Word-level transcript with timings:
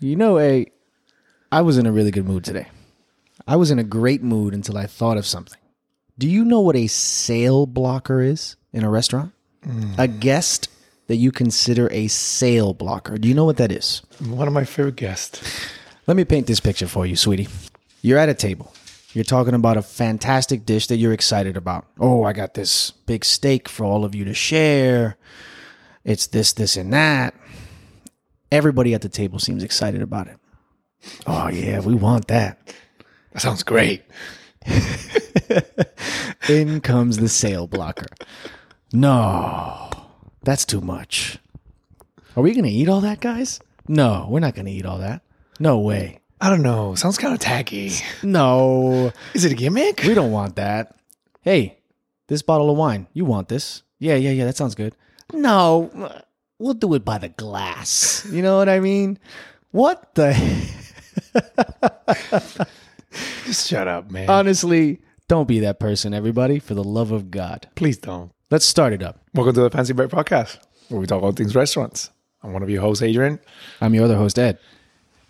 You 0.00 0.16
know, 0.16 0.38
a 0.38 0.66
I 1.50 1.62
was 1.62 1.78
in 1.78 1.86
a 1.86 1.92
really 1.92 2.10
good 2.10 2.26
mood 2.26 2.44
today. 2.44 2.68
I 3.46 3.56
was 3.56 3.70
in 3.70 3.78
a 3.78 3.84
great 3.84 4.22
mood 4.22 4.54
until 4.54 4.76
I 4.76 4.86
thought 4.86 5.16
of 5.16 5.26
something. 5.26 5.58
Do 6.18 6.28
you 6.28 6.44
know 6.44 6.60
what 6.60 6.76
a 6.76 6.86
sale 6.86 7.66
blocker 7.66 8.20
is 8.20 8.56
in 8.72 8.84
a 8.84 8.90
restaurant? 8.90 9.32
A 9.98 10.08
guest 10.08 10.68
that 11.06 11.16
you 11.16 11.32
consider 11.32 11.90
a 11.92 12.08
sale 12.08 12.74
blocker. 12.74 13.16
Do 13.18 13.28
you 13.28 13.34
know 13.34 13.44
what 13.44 13.56
that 13.56 13.72
is? 13.72 14.02
One 14.24 14.46
of 14.46 14.54
my 14.54 14.64
favorite 14.64 14.96
guests. 14.96 15.42
Let 16.06 16.16
me 16.16 16.24
paint 16.24 16.46
this 16.46 16.60
picture 16.60 16.86
for 16.86 17.06
you, 17.06 17.16
sweetie. 17.16 17.48
You're 18.02 18.18
at 18.18 18.28
a 18.28 18.34
table. 18.34 18.72
You're 19.14 19.24
talking 19.24 19.54
about 19.54 19.76
a 19.76 19.82
fantastic 19.82 20.66
dish 20.66 20.86
that 20.88 20.96
you're 20.96 21.12
excited 21.12 21.56
about. 21.56 21.86
Oh, 21.98 22.24
I 22.24 22.32
got 22.32 22.54
this 22.54 22.90
big 22.90 23.24
steak 23.24 23.68
for 23.68 23.84
all 23.84 24.04
of 24.04 24.14
you 24.14 24.24
to 24.26 24.34
share. 24.34 25.16
It's 26.04 26.26
this, 26.26 26.52
this, 26.52 26.76
and 26.76 26.92
that. 26.92 27.34
Everybody 28.50 28.94
at 28.94 29.02
the 29.02 29.08
table 29.08 29.38
seems 29.38 29.62
excited 29.62 30.02
about 30.02 30.28
it. 30.28 30.36
Oh, 31.26 31.48
yeah, 31.48 31.80
we 31.80 31.94
want 31.94 32.28
that. 32.28 32.58
That 33.32 33.42
sounds 33.42 33.62
great. 33.62 34.02
In 36.48 36.80
comes 36.80 37.18
the 37.18 37.28
sale 37.28 37.66
blocker. 37.66 38.06
No, 38.92 39.90
that's 40.42 40.64
too 40.64 40.80
much. 40.80 41.38
Are 42.36 42.42
we 42.42 42.52
going 42.52 42.64
to 42.64 42.70
eat 42.70 42.88
all 42.88 43.00
that, 43.02 43.20
guys? 43.20 43.60
No, 43.86 44.26
we're 44.30 44.40
not 44.40 44.54
going 44.54 44.66
to 44.66 44.72
eat 44.72 44.86
all 44.86 44.98
that. 44.98 45.22
No 45.60 45.78
way. 45.78 46.20
I 46.40 46.50
don't 46.50 46.62
know. 46.62 46.94
Sounds 46.94 47.18
kind 47.18 47.34
of 47.34 47.40
tacky. 47.40 47.92
No, 48.22 49.12
Is 49.34 49.44
it 49.44 49.52
a 49.52 49.56
gimmick? 49.56 50.02
we 50.04 50.14
don't 50.14 50.30
want 50.32 50.56
that. 50.56 50.94
Hey, 51.42 51.78
this 52.28 52.42
bottle 52.42 52.70
of 52.70 52.76
wine, 52.76 53.08
you 53.12 53.24
want 53.24 53.48
this? 53.48 53.82
Yeah, 53.98 54.14
yeah, 54.14 54.30
yeah, 54.30 54.44
that 54.44 54.56
sounds 54.56 54.74
good. 54.74 54.94
No, 55.32 55.90
we'll 56.58 56.74
do 56.74 56.94
it 56.94 57.04
by 57.04 57.18
the 57.18 57.28
glass. 57.28 58.26
You 58.30 58.42
know 58.42 58.58
what 58.58 58.68
I 58.68 58.80
mean? 58.80 59.18
What 59.70 60.14
the? 60.14 60.32
Just 63.44 63.68
shut 63.68 63.88
up, 63.88 64.10
man. 64.10 64.28
Honestly, 64.28 65.00
don't 65.28 65.48
be 65.48 65.60
that 65.60 65.80
person, 65.80 66.12
everybody, 66.14 66.58
for 66.58 66.74
the 66.74 66.84
love 66.84 67.12
of 67.12 67.30
God. 67.30 67.68
Please 67.74 67.98
don't. 67.98 68.30
Let's 68.50 68.64
start 68.64 68.92
it 68.92 69.02
up. 69.02 69.20
Welcome 69.34 69.54
to 69.54 69.60
the 69.62 69.70
Fancy 69.70 69.92
Break 69.92 70.10
Podcast, 70.10 70.58
where 70.88 71.00
we 71.00 71.06
talk 71.06 71.22
all 71.22 71.32
things 71.32 71.54
restaurants. 71.54 72.10
I'm 72.42 72.52
one 72.52 72.62
of 72.62 72.70
your 72.70 72.80
hosts, 72.80 73.02
Adrian, 73.02 73.40
I'm 73.80 73.94
your 73.94 74.04
other 74.04 74.16
host, 74.16 74.38
Ed. 74.38 74.58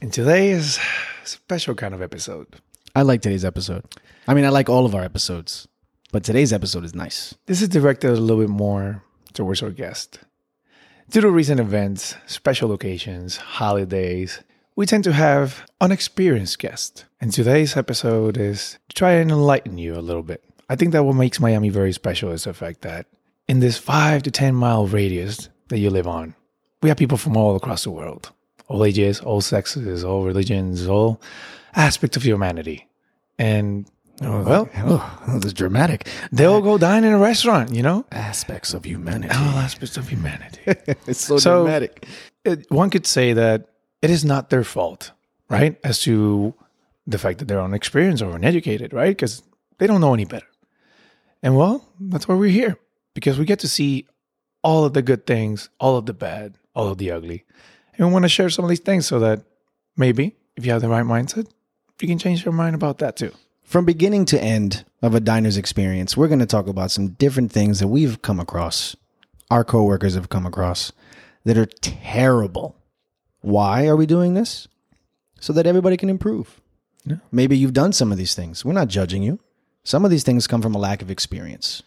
and 0.00 0.12
today 0.12 0.50
is 0.50 0.78
a 1.22 1.26
special 1.26 1.74
kind 1.74 1.94
of 1.94 2.02
episode. 2.02 2.46
I 2.94 3.02
like 3.02 3.22
today's 3.22 3.44
episode. 3.44 3.84
I 4.26 4.34
mean, 4.34 4.44
I 4.44 4.50
like 4.50 4.68
all 4.68 4.84
of 4.84 4.94
our 4.94 5.02
episodes, 5.02 5.66
but 6.12 6.22
today's 6.22 6.52
episode 6.52 6.84
is 6.84 6.94
nice. 6.94 7.34
This 7.46 7.62
is 7.62 7.68
directed 7.70 8.10
a 8.10 8.20
little 8.20 8.42
bit 8.42 8.50
more 8.50 9.02
towards 9.32 9.62
our 9.62 9.70
guest. 9.70 10.20
Due 11.10 11.22
to 11.22 11.30
recent 11.30 11.58
events, 11.58 12.16
special 12.26 12.70
occasions, 12.70 13.38
holidays, 13.38 14.40
we 14.76 14.84
tend 14.84 15.02
to 15.04 15.14
have 15.14 15.66
unexperienced 15.80 16.58
guests. 16.58 17.06
And 17.18 17.32
today's 17.32 17.78
episode 17.78 18.36
is 18.36 18.78
to 18.90 18.94
try 18.94 19.12
and 19.12 19.30
enlighten 19.30 19.78
you 19.78 19.94
a 19.94 20.04
little 20.04 20.22
bit. 20.22 20.44
I 20.68 20.76
think 20.76 20.92
that 20.92 21.04
what 21.04 21.14
makes 21.14 21.40
Miami 21.40 21.70
very 21.70 21.94
special 21.94 22.30
is 22.30 22.44
the 22.44 22.52
fact 22.52 22.82
that 22.82 23.06
in 23.48 23.60
this 23.60 23.78
five 23.78 24.22
to 24.24 24.30
10 24.30 24.54
mile 24.54 24.86
radius 24.86 25.48
that 25.68 25.78
you 25.78 25.88
live 25.88 26.06
on, 26.06 26.34
we 26.82 26.90
have 26.90 26.98
people 26.98 27.16
from 27.16 27.38
all 27.38 27.56
across 27.56 27.84
the 27.84 27.90
world, 27.90 28.30
all 28.66 28.84
ages, 28.84 29.18
all 29.18 29.40
sexes, 29.40 30.04
all 30.04 30.24
religions, 30.24 30.86
all 30.86 31.22
aspects 31.74 32.18
of 32.18 32.22
humanity. 32.22 32.86
And, 33.38 33.90
Oh, 34.20 34.44
oh, 34.47 34.69
well, 34.84 35.20
Oh, 35.28 35.38
that's 35.38 35.52
dramatic. 35.52 36.08
They'll 36.33 36.61
go 36.61 36.77
dine 36.78 37.05
in 37.05 37.12
a 37.12 37.19
restaurant, 37.19 37.74
you 37.74 37.83
know? 37.83 38.05
Aspects 38.11 38.75
of 38.75 38.84
humanity. 38.84 39.33
all 39.34 39.58
aspects 39.58 39.97
of 39.97 40.08
humanity. 40.08 40.60
it's 41.06 41.20
so, 41.20 41.38
So- 41.38 41.62
dramatic. 41.64 42.06
it, 42.44 42.70
one 42.70 42.91
could 42.91 43.06
say 43.06 43.33
that 43.34 43.69
it 44.02 44.10
is 44.10 44.25
not 44.25 44.50
their 44.50 44.64
fault, 44.64 45.12
right? 45.48 45.78
As 45.84 46.00
to 46.00 46.55
the 47.06 47.19
fact 47.19 47.38
that 47.38 47.47
they're 47.48 47.60
unexperienced 47.62 48.22
or 48.22 48.34
uneducated, 48.34 48.92
right? 48.92 49.10
Because 49.16 49.42
they 49.78 49.86
don't 49.86 50.00
know 50.00 50.14
any 50.14 50.25
better. 50.25 50.47
And 51.42 51.56
well, 51.56 51.84
that's 52.00 52.27
why 52.27 52.34
we're 52.34 52.50
here 52.50 52.76
because 53.15 53.38
we 53.38 53.44
get 53.44 53.60
to 53.60 53.69
see 53.69 54.06
all 54.62 54.84
of 54.84 54.92
the 54.94 55.03
good 55.03 55.26
things, 55.26 55.69
all 55.78 55.97
of 55.97 56.06
the 56.06 56.12
bad, 56.12 56.56
all 56.75 56.88
of 56.88 56.98
the 56.98 57.10
ugly. 57.12 57.44
And 57.97 58.06
we 58.09 58.12
want 58.12 58.25
to 58.25 58.28
share 58.28 58.50
some 58.50 58.65
of 58.65 58.69
these 58.69 58.81
things 58.81 59.06
so 59.06 59.21
that 59.21 59.42
maybe 59.97 60.34
if 60.56 60.66
you 60.66 60.72
have 60.72 60.82
the 60.82 60.88
right 60.88 61.04
mindset, 61.04 61.48
you 62.00 62.09
can 62.09 62.19
change 62.19 62.44
your 62.44 62.53
mind 62.54 62.75
about 62.75 62.98
that 62.98 63.16
too. 63.16 63.32
From 63.68 63.84
beginning 63.84 64.24
to 64.24 64.42
end 64.42 64.86
of 65.02 65.14
a 65.14 65.20
diner's 65.20 65.58
experience, 65.58 66.16
we're 66.16 66.28
going 66.28 66.38
to 66.38 66.46
talk 66.46 66.68
about 66.68 66.90
some 66.90 67.08
different 67.08 67.52
things 67.52 67.80
that 67.80 67.88
we've 67.88 68.22
come 68.22 68.40
across, 68.40 68.96
our 69.50 69.62
coworkers 69.62 70.14
have 70.14 70.30
come 70.30 70.46
across, 70.46 70.90
that 71.44 71.58
are 71.58 71.66
terrible. 71.66 72.76
Why 73.42 73.86
are 73.86 73.94
we 73.94 74.06
doing 74.06 74.32
this? 74.32 74.68
So 75.38 75.52
that 75.52 75.66
everybody 75.66 75.98
can 75.98 76.08
improve. 76.08 76.62
Yeah. 77.04 77.16
Maybe 77.30 77.58
you've 77.58 77.74
done 77.74 77.92
some 77.92 78.10
of 78.10 78.16
these 78.16 78.34
things. 78.34 78.64
We're 78.64 78.72
not 78.72 78.88
judging 78.88 79.22
you. 79.22 79.38
Some 79.84 80.02
of 80.02 80.10
these 80.10 80.22
things 80.24 80.46
come 80.46 80.62
from 80.62 80.74
a 80.74 80.78
lack 80.78 81.02
of 81.02 81.10
experience, 81.10 81.82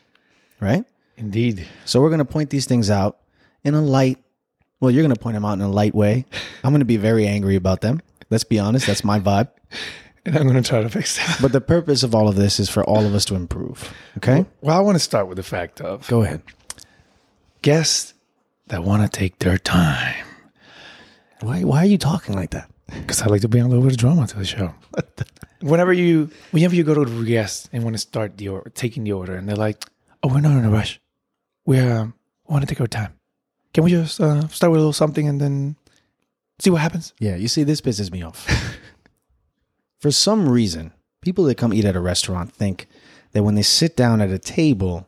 right? 0.60 0.86
Indeed. 1.18 1.66
So 1.86 2.00
we're 2.00 2.10
going 2.10 2.20
to 2.20 2.26
point 2.26 2.52
these 2.52 2.68
things 2.68 2.92
out 2.92 3.18
in 3.64 3.74
a 3.74 3.82
light. 3.82 4.20
Well, 4.80 4.92
you're 4.92 5.02
going 5.02 5.16
to 5.16 5.20
point 5.20 5.34
them 5.34 5.46
out 5.46 5.54
in 5.54 5.62
a 5.62 5.68
light 5.68 5.96
way. 5.96 6.26
I'm 6.64 6.74
going 6.74 6.82
to 6.82 6.86
be 6.86 6.98
very 6.98 7.26
angry 7.26 7.56
about 7.56 7.82
them. 7.82 8.04
Let's 8.30 8.44
be 8.44 8.60
honest. 8.60 8.86
That's 8.86 9.04
my 9.04 9.20
vibe. 9.20 9.50
And 10.26 10.38
I'm 10.38 10.44
going 10.48 10.62
to 10.62 10.68
try 10.68 10.82
to 10.82 10.90
fix 10.90 11.18
that. 11.18 11.40
But 11.42 11.52
the 11.52 11.62
purpose 11.62 12.04
of 12.04 12.14
all 12.14 12.28
of 12.28 12.36
this 12.36 12.60
is 12.60 12.70
for 12.70 12.84
all 12.84 13.06
of 13.06 13.16
us 13.16 13.26
to 13.26 13.36
improve. 13.36 13.92
Okay? 14.18 14.46
Well, 14.62 14.78
I 14.78 14.82
want 14.82 14.96
to 14.96 15.00
start 15.00 15.28
with 15.28 15.38
the 15.38 15.44
fact 15.44 15.82
of 15.82 16.08
Go 16.08 16.22
ahead. 16.22 16.44
guests 17.62 18.14
that 18.68 18.84
want 18.84 19.02
to 19.02 19.10
take 19.10 19.40
their 19.40 19.58
time. 19.58 20.26
Why, 21.42 21.64
why 21.64 21.80
are 21.80 21.88
you 21.88 21.98
talking 21.98 22.36
like 22.36 22.52
that? 22.52 22.70
Because 22.88 23.22
I 23.22 23.28
like 23.28 23.42
to 23.42 23.48
bring 23.48 23.64
a 23.64 23.68
little 23.68 23.84
bit 23.84 23.94
of 23.94 23.98
drama 23.98 24.28
to 24.28 24.38
the 24.38 24.46
show. 24.46 24.76
whenever 25.62 25.92
you, 25.94 26.30
whenever 26.52 26.76
you 26.76 26.84
go 26.84 26.94
to 26.94 27.22
a 27.22 27.26
guest 27.26 27.70
and 27.74 27.84
want 27.84 27.96
to 27.96 28.00
start 28.00 28.38
the 28.38 28.50
order, 28.50 28.70
taking 28.76 29.04
the 29.04 29.14
order, 29.14 29.36
and 29.36 29.48
they're 29.48 29.56
like, 29.56 29.86
"Oh, 30.22 30.28
we're 30.28 30.42
not 30.42 30.58
in 30.58 30.66
a 30.66 30.70
rush. 30.70 31.00
We 31.66 31.80
um, 31.80 32.14
want 32.48 32.62
to 32.62 32.68
take 32.68 32.82
our 32.82 32.88
time. 32.88 33.14
Can 33.74 33.84
we 33.86 33.92
just 33.92 34.20
uh, 34.20 34.48
start 34.50 34.72
with 34.72 34.80
a 34.80 34.82
little 34.82 34.94
something 34.94 35.28
and 35.28 35.40
then 35.40 35.78
see 36.60 36.70
what 36.70 36.82
happens?" 36.82 37.14
Yeah, 37.20 37.38
you 37.38 37.48
see, 37.48 37.64
this 37.64 37.82
pisses 37.82 38.12
me 38.12 38.22
off. 38.24 38.46
For 40.02 40.10
some 40.10 40.50
reason, 40.50 40.94
people 41.22 41.44
that 41.46 41.60
come 41.60 41.74
eat 41.74 41.86
at 41.86 41.96
a 41.96 42.00
restaurant 42.00 42.52
think 42.52 42.88
that 43.34 43.44
when 43.44 43.54
they 43.54 43.62
sit 43.62 43.96
down 43.96 44.20
at 44.20 44.32
a 44.32 44.40
table, 44.40 45.08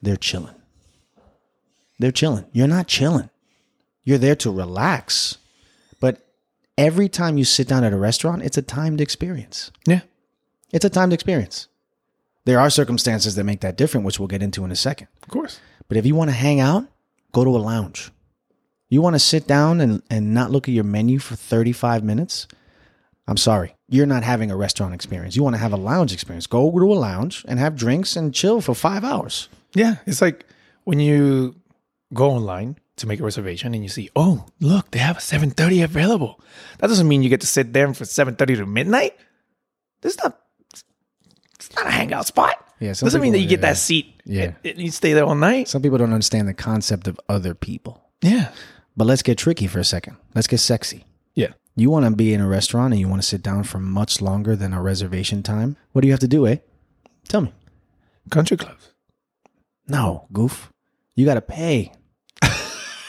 they're 0.00 0.16
chilling. 0.16 0.54
They're 1.98 2.10
chilling. 2.10 2.46
You're 2.52 2.66
not 2.66 2.86
chilling. 2.86 3.28
You're 4.02 4.16
there 4.16 4.34
to 4.36 4.50
relax. 4.50 5.36
But 6.00 6.26
every 6.78 7.10
time 7.10 7.36
you 7.36 7.44
sit 7.44 7.68
down 7.68 7.84
at 7.84 7.92
a 7.92 7.98
restaurant, 7.98 8.42
it's 8.42 8.56
a 8.56 8.62
timed 8.62 9.02
experience. 9.02 9.70
Yeah, 9.86 10.00
It's 10.72 10.86
a 10.86 10.90
timed 10.90 11.12
experience. 11.12 11.68
There 12.46 12.58
are 12.58 12.70
circumstances 12.70 13.34
that 13.34 13.44
make 13.44 13.60
that 13.60 13.76
different, 13.76 14.06
which 14.06 14.18
we'll 14.18 14.26
get 14.26 14.42
into 14.42 14.64
in 14.64 14.70
a 14.70 14.76
second. 14.76 15.08
of 15.22 15.28
course. 15.28 15.60
But 15.86 15.98
if 15.98 16.06
you 16.06 16.14
want 16.14 16.30
to 16.30 16.36
hang 16.36 16.60
out, 16.60 16.86
go 17.32 17.44
to 17.44 17.50
a 17.50 17.58
lounge. 17.58 18.10
You 18.88 19.02
want 19.02 19.14
to 19.16 19.20
sit 19.20 19.46
down 19.46 19.82
and, 19.82 20.02
and 20.08 20.32
not 20.32 20.50
look 20.50 20.66
at 20.66 20.74
your 20.74 20.84
menu 20.84 21.18
for 21.18 21.36
35 21.36 22.02
minutes? 22.02 22.48
I'm 23.30 23.36
sorry. 23.36 23.76
You're 23.88 24.06
not 24.06 24.24
having 24.24 24.50
a 24.50 24.56
restaurant 24.56 24.92
experience. 24.92 25.36
You 25.36 25.44
want 25.44 25.54
to 25.54 25.60
have 25.60 25.72
a 25.72 25.76
lounge 25.76 26.12
experience. 26.12 26.48
Go 26.48 26.68
to 26.70 26.92
a 26.92 26.94
lounge 26.94 27.44
and 27.48 27.58
have 27.60 27.76
drinks 27.76 28.16
and 28.16 28.34
chill 28.34 28.60
for 28.60 28.74
five 28.74 29.04
hours. 29.04 29.48
Yeah, 29.72 29.96
it's 30.04 30.20
like 30.20 30.44
when 30.84 30.98
you 30.98 31.54
go 32.12 32.30
online 32.32 32.76
to 32.96 33.06
make 33.06 33.20
a 33.20 33.22
reservation 33.22 33.72
and 33.72 33.84
you 33.84 33.88
see, 33.88 34.10
"Oh, 34.16 34.46
look, 34.58 34.90
they 34.90 34.98
have 34.98 35.18
a 35.18 35.20
7:30 35.20 35.82
available." 35.84 36.40
That 36.78 36.88
doesn't 36.88 37.06
mean 37.06 37.22
you 37.22 37.28
get 37.30 37.40
to 37.42 37.46
sit 37.46 37.72
there 37.72 37.94
from 37.94 38.04
7:30 38.04 38.56
to 38.56 38.66
midnight. 38.66 39.14
This 40.00 40.14
is 40.14 40.18
not. 40.24 40.40
It's 41.54 41.74
not 41.76 41.86
a 41.86 41.90
hangout 41.90 42.26
spot. 42.26 42.56
Yeah, 42.80 42.94
doesn't 42.94 43.20
mean 43.20 43.32
that 43.32 43.38
you 43.40 43.48
get 43.48 43.60
that 43.60 43.76
seat. 43.76 44.20
Yeah. 44.24 44.52
and 44.64 44.78
you 44.78 44.90
stay 44.90 45.12
there 45.12 45.24
all 45.24 45.34
night. 45.36 45.68
Some 45.68 45.82
people 45.82 45.98
don't 45.98 46.12
understand 46.12 46.48
the 46.48 46.54
concept 46.54 47.06
of 47.06 47.20
other 47.28 47.54
people. 47.54 48.02
Yeah, 48.22 48.50
But 48.96 49.06
let's 49.06 49.22
get 49.22 49.38
tricky 49.38 49.66
for 49.66 49.78
a 49.78 49.84
second. 49.84 50.16
Let's 50.34 50.46
get 50.48 50.58
sexy. 50.58 51.04
yeah. 51.34 51.52
You 51.80 51.88
want 51.88 52.04
to 52.04 52.10
be 52.10 52.34
in 52.34 52.42
a 52.42 52.46
restaurant 52.46 52.92
and 52.92 53.00
you 53.00 53.08
want 53.08 53.22
to 53.22 53.26
sit 53.26 53.42
down 53.42 53.64
for 53.64 53.78
much 53.78 54.20
longer 54.20 54.54
than 54.54 54.74
a 54.74 54.82
reservation 54.82 55.42
time? 55.42 55.78
What 55.92 56.02
do 56.02 56.08
you 56.08 56.12
have 56.12 56.20
to 56.20 56.28
do, 56.28 56.46
eh? 56.46 56.56
Tell 57.26 57.40
me. 57.40 57.54
Country 58.30 58.58
clubs. 58.58 58.92
No, 59.88 60.26
goof. 60.30 60.70
You 61.14 61.24
got 61.24 61.34
to 61.34 61.40
pay. 61.40 61.90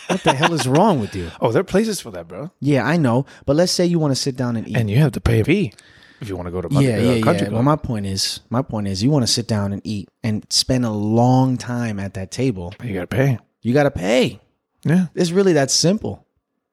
what 0.08 0.24
the 0.24 0.34
hell 0.34 0.54
is 0.54 0.70
wrong 0.70 1.02
with 1.02 1.18
you? 1.18 1.32
Oh, 1.42 1.52
there 1.52 1.60
are 1.60 1.66
places 1.66 2.00
for 2.00 2.12
that, 2.12 2.30
bro. 2.30 2.50
Yeah, 2.62 2.86
I 2.86 2.96
know. 2.96 3.26
But 3.46 3.58
let's 3.58 3.74
say 3.74 3.86
you 3.86 4.00
want 4.00 4.12
to 4.12 4.16
sit 4.16 4.38
down 4.38 4.56
and 4.56 4.66
eat. 4.66 4.78
And 4.78 4.90
you 4.90 5.00
have 5.00 5.12
to 5.12 5.22
pay 5.22 5.42
a 5.42 5.44
fee 5.44 5.74
if 6.22 6.30
you 6.30 6.38
want 6.38 6.48
to 6.48 6.52
go 6.52 6.62
to 6.62 6.70
a 6.70 6.82
yeah, 6.82 6.98
yeah, 6.98 7.22
country 7.22 7.48
yeah. 7.48 7.50
club. 7.50 7.54
Well, 7.54 7.64
my 7.64 7.76
point 7.76 8.06
is, 8.06 8.40
my 8.50 8.62
point 8.62 8.88
is, 8.88 9.04
you 9.04 9.10
want 9.10 9.24
to 9.24 9.32
sit 9.32 9.50
down 9.50 9.74
and 9.74 9.82
eat 9.84 10.08
and 10.24 10.46
spend 10.50 10.86
a 10.86 10.92
long 10.92 11.58
time 11.58 12.00
at 12.00 12.14
that 12.14 12.32
table. 12.32 12.74
you 12.82 12.94
got 12.94 13.10
to 13.10 13.16
pay. 13.16 13.38
You 13.62 13.74
got 13.74 13.84
to 13.84 13.92
pay. 13.92 14.40
Yeah, 14.86 15.08
It's 15.14 15.32
really 15.32 15.54
that 15.54 15.72
simple. 15.72 16.26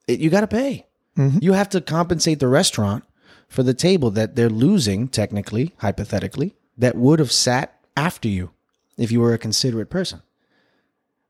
It, 0.06 0.20
you 0.20 0.30
got 0.30 0.42
to 0.42 0.46
pay. 0.46 0.86
Mhm. 1.18 1.42
You 1.42 1.52
have 1.52 1.68
to 1.70 1.80
compensate 1.80 2.38
the 2.38 2.48
restaurant 2.48 3.04
for 3.48 3.62
the 3.62 3.74
table 3.74 4.10
that 4.12 4.36
they're 4.36 4.48
losing, 4.48 5.08
technically, 5.08 5.74
hypothetically, 5.78 6.54
that 6.78 6.94
would 6.96 7.18
have 7.18 7.32
sat 7.32 7.74
after 7.96 8.28
you 8.28 8.50
if 8.96 9.10
you 9.10 9.20
were 9.20 9.34
a 9.34 9.38
considerate 9.38 9.90
person. 9.90 10.22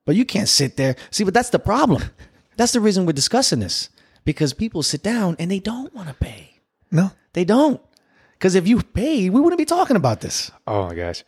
But 0.05 0.14
you 0.17 0.25
can't 0.25 0.49
sit 0.49 0.76
there. 0.76 0.94
See, 1.11 1.25
but 1.25 1.35
that's 1.35 1.50
the 1.50 1.58
problem. 1.58 2.02
That's 2.56 2.73
the 2.73 2.81
reason 2.81 3.06
we're 3.06 3.12
discussing 3.12 3.61
this. 3.61 3.88
because 4.25 4.52
people 4.52 4.82
sit 4.82 5.02
down 5.02 5.37
and 5.38 5.49
they 5.50 5.61
don't 5.61 5.94
want 5.94 6.08
to 6.08 6.14
pay. 6.14 6.50
No. 6.90 7.12
They 7.32 7.44
don't. 7.44 7.81
Because 8.32 8.55
if 8.56 8.67
you 8.69 8.82
paid, 8.82 9.31
we 9.31 9.40
wouldn't 9.40 9.58
be 9.58 9.64
talking 9.64 9.96
about 9.96 10.20
this. 10.20 10.50
Oh 10.67 10.87
my 10.88 10.94
gosh. 10.94 11.25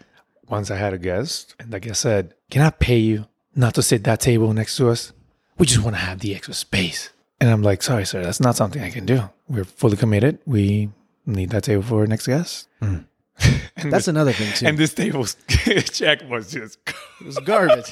Once 0.49 0.71
I 0.71 0.77
had 0.77 0.93
a 0.93 0.99
guest, 0.99 1.55
and 1.61 1.73
like 1.73 1.87
I 1.89 1.93
said, 1.93 2.35
can 2.51 2.61
I 2.63 2.71
pay 2.71 2.99
you 2.99 3.27
not 3.55 3.75
to 3.77 3.83
sit 3.83 4.03
that 4.05 4.21
table 4.21 4.53
next 4.53 4.77
to 4.79 4.91
us? 4.91 5.13
We 5.57 5.65
just 5.67 5.83
want 5.85 5.95
to 5.97 6.03
have 6.03 6.19
the 6.19 6.35
extra 6.35 6.53
space. 6.53 7.11
And 7.41 7.49
I'm 7.51 7.63
like, 7.63 7.83
sorry, 7.83 8.05
sir, 8.05 8.23
that's 8.23 8.41
not 8.41 8.57
something 8.57 8.83
I 8.83 8.91
can 8.91 9.07
do. 9.07 9.29
We're 9.49 9.65
fully 9.65 9.97
committed. 9.97 10.39
We 10.47 10.91
need 11.27 11.51
that 11.51 11.65
table 11.65 11.83
for 11.83 12.01
our 12.01 12.07
next 12.07 12.27
guest. 12.27 12.69
Hmm. 12.81 12.99
and 13.77 13.91
That's 13.91 14.09
another 14.09 14.33
thing 14.33 14.53
too. 14.55 14.67
and 14.67 14.77
this 14.77 14.93
table's 14.93 15.37
check 15.49 16.29
was 16.29 16.53
just 16.53 16.79
it 17.21 17.27
was 17.27 17.39
garbage. 17.39 17.91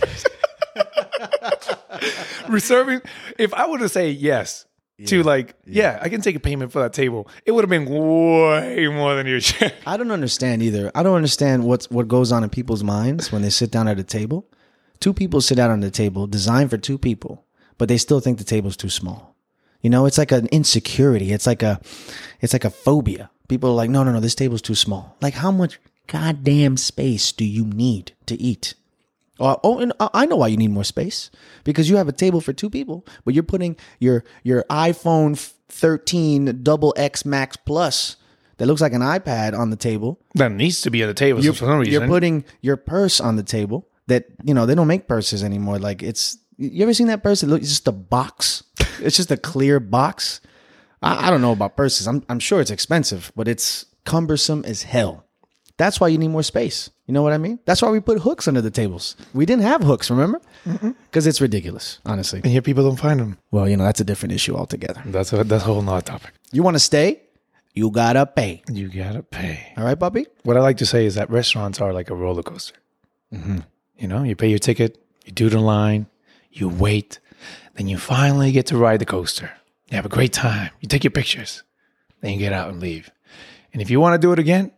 reserving. 2.49 3.01
If 3.39 3.55
I 3.55 3.67
would 3.67 3.81
have 3.81 3.91
said 3.91 4.17
yes 4.17 4.67
to 5.07 5.23
like, 5.23 5.55
yeah. 5.65 5.99
I 6.03 6.09
can 6.09 6.21
take 6.21 6.37
a 6.37 6.41
payment 6.41 6.73
for 6.73 6.81
that 6.81 6.93
table, 6.93 7.29
it 7.47 7.53
would 7.53 7.63
have 7.65 7.71
been 7.71 7.87
way 7.87 8.89
more 8.89 9.15
than 9.15 9.27
your 9.27 9.41
check. 9.41 9.75
I 9.87 9.97
don't 9.97 10.11
understand 10.11 10.63
either. 10.63 10.91
I 10.95 11.03
don't 11.03 11.17
understand 11.17 11.65
what's 11.65 11.91
what 11.91 12.09
goes 12.09 12.33
on 12.33 12.45
in 12.45 12.51
people's 12.51 12.85
minds 12.85 13.33
when 13.33 13.43
they 13.43 13.51
sit 13.51 13.71
down 13.71 13.89
at 13.89 13.99
a 13.99 14.05
table. 14.05 14.47
Two 15.01 15.15
people 15.15 15.41
sit 15.41 15.55
down 15.55 15.71
on 15.71 15.81
the 15.81 15.91
table, 15.91 16.27
designed 16.27 16.71
for 16.71 16.77
two 16.77 16.99
people, 16.99 17.45
but 17.79 17.89
they 17.89 17.97
still 17.97 18.21
think 18.21 18.39
the 18.39 18.45
table's 18.45 18.77
too 18.77 18.91
small. 18.91 19.37
You 19.81 19.91
know, 19.91 20.07
it's 20.07 20.19
like 20.19 20.33
an 20.33 20.47
insecurity. 20.49 21.33
It's 21.33 21.47
like 21.47 21.63
a, 21.63 21.81
it's 22.41 22.53
like 22.53 22.65
a 22.65 22.71
phobia. 22.71 23.31
People 23.49 23.71
are 23.71 23.75
like, 23.75 23.91
no, 23.91 24.03
no, 24.03 24.13
no, 24.13 24.21
this 24.21 24.35
table's 24.35 24.63
too 24.63 24.75
small. 24.75 25.17
Like, 25.21 25.35
how 25.35 25.51
much 25.51 25.81
goddamn 26.07 26.77
space 26.77 27.33
do 27.33 27.45
you 27.45 27.65
need 27.65 28.13
to 28.27 28.41
eat? 28.41 28.75
Oh, 29.41 29.59
oh, 29.63 29.79
and 29.79 29.93
I 30.01 30.09
I 30.15 30.27
know 30.27 30.37
why 30.37 30.49
you 30.49 30.57
need 30.57 30.73
more 30.73 30.85
space 30.85 31.31
because 31.65 31.89
you 31.89 31.97
have 31.97 32.09
a 32.09 32.13
table 32.13 32.41
for 32.41 32.53
two 32.53 32.69
people, 32.69 33.07
but 33.25 33.35
you're 33.35 33.45
putting 33.45 33.77
your 34.01 34.25
your 34.43 34.65
iPhone 34.69 35.39
13 35.69 36.63
double 36.63 36.93
X 36.97 37.25
Max 37.25 37.57
Plus 37.57 38.17
that 38.57 38.67
looks 38.67 38.81
like 38.81 38.93
an 38.93 39.03
iPad 39.03 39.57
on 39.57 39.71
the 39.71 39.77
table. 39.77 40.21
That 40.35 40.53
needs 40.53 40.81
to 40.83 40.91
be 40.91 41.03
on 41.03 41.09
the 41.09 41.15
table 41.15 41.41
for 41.41 41.53
some 41.55 41.79
reason. 41.79 41.93
You're 41.93 42.09
putting 42.09 42.45
your 42.61 42.77
purse 42.77 43.21
on 43.21 43.37
the 43.37 43.45
table. 43.45 43.87
That 44.09 44.25
you 44.43 44.55
know 44.55 44.67
they 44.67 44.75
don't 44.75 44.89
make 44.89 45.07
purses 45.07 45.45
anymore. 45.45 45.79
Like 45.79 46.03
it's 46.03 46.39
you 46.57 46.83
ever 46.83 46.95
seen 46.95 47.07
that 47.07 47.23
purse? 47.23 47.43
It 47.43 47.47
looks 47.47 47.63
it's 47.63 47.71
just 47.71 47.89
a 47.89 47.93
box. 47.93 48.65
It's 49.01 49.17
just 49.17 49.31
a 49.31 49.37
clear 49.37 49.81
box. 49.81 50.41
I, 51.03 51.27
I 51.29 51.31
don't 51.31 51.41
know 51.41 51.53
about 51.53 51.77
purses. 51.77 52.07
I'm 52.07 52.23
I'm 52.29 52.39
sure 52.41 52.61
it's 52.61 52.71
expensive, 52.71 53.33
but 53.37 53.49
it's 53.49 53.87
cumbersome 54.05 54.65
as 54.65 54.83
hell. 54.83 55.25
That's 55.77 56.01
why 56.01 56.09
you 56.09 56.19
need 56.19 56.29
more 56.29 56.43
space. 56.43 56.91
You 57.07 57.15
know 57.15 57.23
what 57.23 57.33
I 57.33 57.39
mean? 57.39 57.61
That's 57.65 57.81
why 57.81 57.91
we 57.91 58.01
put 58.01 58.19
hooks 58.19 58.49
under 58.49 58.61
the 58.61 58.71
tables. 58.71 59.15
We 59.33 59.47
didn't 59.47 59.63
have 59.63 59.83
hooks, 59.83 60.11
remember? 60.11 60.41
Mm-hmm. 60.67 60.91
Because 61.05 61.27
it's 61.27 61.41
ridiculous, 61.41 62.01
honestly. 62.05 62.41
and 62.43 62.51
here 62.53 62.63
people 62.63 62.83
don't 62.83 62.97
find 62.99 63.21
them. 63.21 63.39
Well, 63.53 63.69
you 63.69 63.77
know 63.77 63.85
that's 63.85 64.01
a 64.01 64.05
different 64.05 64.33
issue 64.35 64.57
altogether. 64.57 65.01
That's 65.07 65.33
a 65.33 65.45
that's 65.45 65.63
a 65.63 65.67
whole 65.67 65.83
nother 65.83 66.03
topic. 66.03 66.33
You 66.53 66.63
want 66.63 66.75
to 66.75 66.81
stay? 66.81 67.23
You 67.75 67.91
gotta 67.93 68.27
pay. 68.27 68.63
You 68.73 68.89
gotta 68.89 69.23
pay. 69.23 69.73
All 69.77 69.85
right, 69.85 69.99
Bobby. 69.99 70.27
What 70.43 70.57
I 70.57 70.61
like 70.61 70.79
to 70.79 70.87
say 70.87 71.07
is 71.07 71.15
that 71.15 71.31
restaurants 71.31 71.81
are 71.81 71.93
like 71.93 72.11
a 72.11 72.15
roller 72.15 72.43
coaster. 72.43 72.75
Mm-hmm. 73.33 73.59
You 73.99 74.09
know, 74.09 74.23
you 74.25 74.35
pay 74.35 74.49
your 74.49 74.59
ticket, 74.59 74.99
you 75.25 75.33
do 75.33 75.49
the 75.49 75.61
line, 75.61 76.07
you 76.51 76.69
wait, 76.69 77.21
then 77.75 77.89
you 77.89 77.99
finally 77.99 78.53
get 78.53 78.67
to 78.67 78.77
ride 78.77 79.01
the 79.01 79.07
coaster. 79.07 79.51
You 79.91 79.97
have 79.97 80.07
a 80.07 80.11
great 80.11 80.33
time. 80.33 80.71
You 80.81 80.89
take 80.89 81.05
your 81.05 81.11
pictures, 81.11 81.63
then 82.21 82.33
you 82.33 82.39
get 82.39 82.53
out 82.53 82.71
and 82.71 82.81
leave. 82.81 83.11
And 83.73 83.83
if 83.83 83.91
you 83.91 84.01
want 84.01 84.15
to 84.15 84.27
do 84.27 84.33
it 84.33 84.39
again, 84.39 84.73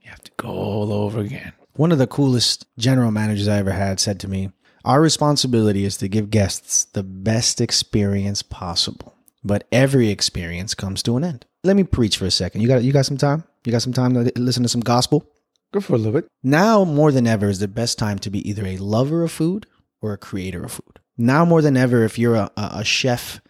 you 0.00 0.10
have 0.10 0.22
to 0.22 0.32
go 0.36 0.48
all 0.48 0.92
over 0.92 1.20
again. 1.20 1.52
One 1.74 1.92
of 1.92 1.98
the 1.98 2.06
coolest 2.06 2.66
general 2.78 3.10
managers 3.10 3.48
I 3.48 3.58
ever 3.58 3.72
had 3.72 4.00
said 4.00 4.20
to 4.20 4.28
me, 4.28 4.50
Our 4.84 5.00
responsibility 5.00 5.84
is 5.84 5.96
to 5.98 6.08
give 6.08 6.30
guests 6.30 6.84
the 6.84 7.02
best 7.02 7.60
experience 7.60 8.42
possible. 8.42 9.14
But 9.44 9.66
every 9.70 10.08
experience 10.08 10.74
comes 10.74 11.02
to 11.04 11.16
an 11.16 11.24
end. 11.24 11.44
Let 11.62 11.76
me 11.76 11.84
preach 11.84 12.16
for 12.16 12.26
a 12.26 12.30
second. 12.30 12.62
You 12.62 12.68
got 12.68 12.82
you 12.82 12.92
got 12.92 13.06
some 13.06 13.16
time? 13.16 13.44
You 13.64 13.72
got 13.72 13.82
some 13.82 13.92
time 13.92 14.14
to 14.14 14.32
listen 14.36 14.62
to 14.62 14.68
some 14.68 14.80
gospel? 14.80 15.24
Go 15.72 15.80
for 15.80 15.94
a 15.94 15.98
little 15.98 16.12
bit. 16.12 16.28
Now 16.42 16.84
more 16.84 17.12
than 17.12 17.26
ever 17.26 17.48
is 17.48 17.58
the 17.58 17.68
best 17.68 17.98
time 17.98 18.18
to 18.20 18.30
be 18.30 18.48
either 18.48 18.66
a 18.66 18.76
lover 18.78 19.22
of 19.22 19.32
food 19.32 19.66
or 20.00 20.12
a 20.12 20.18
creator 20.18 20.64
of 20.64 20.72
food. 20.72 21.00
Now 21.18 21.44
more 21.44 21.62
than 21.62 21.76
ever, 21.76 22.04
if 22.04 22.18
you're 22.18 22.34
a, 22.34 22.50
a, 22.56 22.84
chef, 22.84 23.40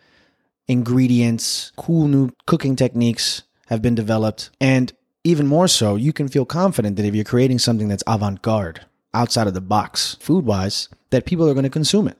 ingredients, 0.68 1.72
cool 1.76 2.08
new 2.08 2.30
cooking 2.46 2.76
techniques 2.76 3.42
have 3.66 3.82
been 3.82 3.94
developed. 3.94 4.50
And 4.60 4.92
even 5.24 5.46
more 5.46 5.66
so, 5.66 5.96
you 5.96 6.12
can 6.12 6.28
feel 6.28 6.44
confident 6.44 6.96
that 6.96 7.04
if 7.04 7.14
you're 7.14 7.24
creating 7.24 7.58
something 7.58 7.88
that's 7.88 8.04
avant 8.06 8.42
garde, 8.42 8.86
outside 9.12 9.46
of 9.46 9.54
the 9.54 9.60
box, 9.60 10.16
food 10.20 10.44
wise, 10.44 10.88
that 11.10 11.24
people 11.24 11.48
are 11.48 11.54
going 11.54 11.64
to 11.64 11.70
consume 11.70 12.06
it. 12.06 12.18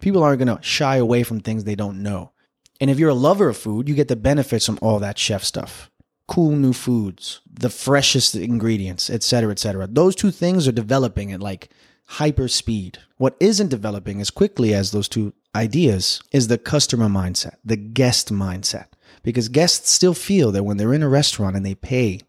People 0.00 0.22
aren't 0.22 0.44
going 0.44 0.54
to 0.54 0.62
shy 0.62 0.96
away 0.96 1.22
from 1.22 1.40
things 1.40 1.64
they 1.64 1.76
don't 1.76 2.02
know. 2.02 2.32
And 2.80 2.90
if 2.90 2.98
you're 2.98 3.10
a 3.10 3.14
lover 3.14 3.48
of 3.48 3.56
food, 3.56 3.88
you 3.88 3.94
get 3.94 4.08
the 4.08 4.16
benefits 4.16 4.66
from 4.66 4.78
all 4.82 4.98
that 4.98 5.18
chef 5.18 5.44
stuff. 5.44 5.90
Cool 6.26 6.56
new 6.56 6.72
foods, 6.72 7.40
the 7.50 7.70
freshest 7.70 8.34
ingredients, 8.34 9.08
et 9.08 9.22
cetera, 9.22 9.52
et 9.52 9.58
cetera. 9.58 9.86
Those 9.86 10.16
two 10.16 10.30
things 10.30 10.66
are 10.66 10.72
developing 10.72 11.32
at 11.32 11.40
like 11.40 11.70
hyper 12.06 12.48
speed. 12.48 12.98
What 13.16 13.36
isn't 13.40 13.68
developing 13.68 14.20
as 14.20 14.30
quickly 14.30 14.74
as 14.74 14.90
those 14.90 15.08
two 15.08 15.32
ideas 15.54 16.20
is 16.32 16.48
the 16.48 16.58
customer 16.58 17.08
mindset, 17.08 17.56
the 17.64 17.76
guest 17.76 18.32
mindset. 18.32 18.86
Because 19.22 19.48
guests 19.48 19.90
still 19.90 20.14
feel 20.14 20.52
that 20.52 20.64
when 20.64 20.76
they're 20.76 20.92
in 20.92 21.02
a 21.02 21.08
restaurant 21.08 21.56
and 21.56 21.64
they 21.64 21.74
pay, 21.74 22.20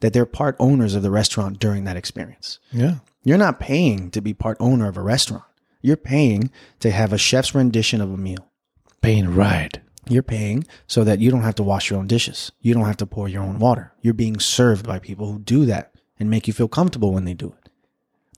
that 0.00 0.12
they're 0.12 0.26
part 0.26 0.56
owners 0.58 0.94
of 0.94 1.02
the 1.02 1.10
restaurant 1.10 1.58
during 1.58 1.84
that 1.84 1.96
experience. 1.96 2.58
Yeah. 2.70 2.96
You're 3.24 3.38
not 3.38 3.60
paying 3.60 4.10
to 4.10 4.20
be 4.20 4.34
part 4.34 4.56
owner 4.60 4.88
of 4.88 4.96
a 4.96 5.02
restaurant. 5.02 5.44
You're 5.80 5.96
paying 5.96 6.50
to 6.80 6.90
have 6.90 7.12
a 7.12 7.18
chef's 7.18 7.54
rendition 7.54 8.00
of 8.00 8.12
a 8.12 8.16
meal. 8.16 8.50
Paying 9.00 9.34
right. 9.34 9.78
You're 10.08 10.22
paying 10.22 10.66
so 10.86 11.04
that 11.04 11.20
you 11.20 11.30
don't 11.30 11.42
have 11.42 11.54
to 11.56 11.62
wash 11.62 11.90
your 11.90 11.98
own 11.98 12.06
dishes. 12.06 12.52
You 12.60 12.74
don't 12.74 12.86
have 12.86 12.96
to 12.98 13.06
pour 13.06 13.28
your 13.28 13.42
own 13.42 13.58
water. 13.58 13.92
You're 14.00 14.14
being 14.14 14.38
served 14.40 14.86
by 14.86 14.98
people 14.98 15.32
who 15.32 15.38
do 15.38 15.66
that 15.66 15.94
and 16.18 16.30
make 16.30 16.46
you 16.46 16.52
feel 16.52 16.68
comfortable 16.68 17.12
when 17.12 17.24
they 17.24 17.34
do 17.34 17.48
it. 17.48 17.57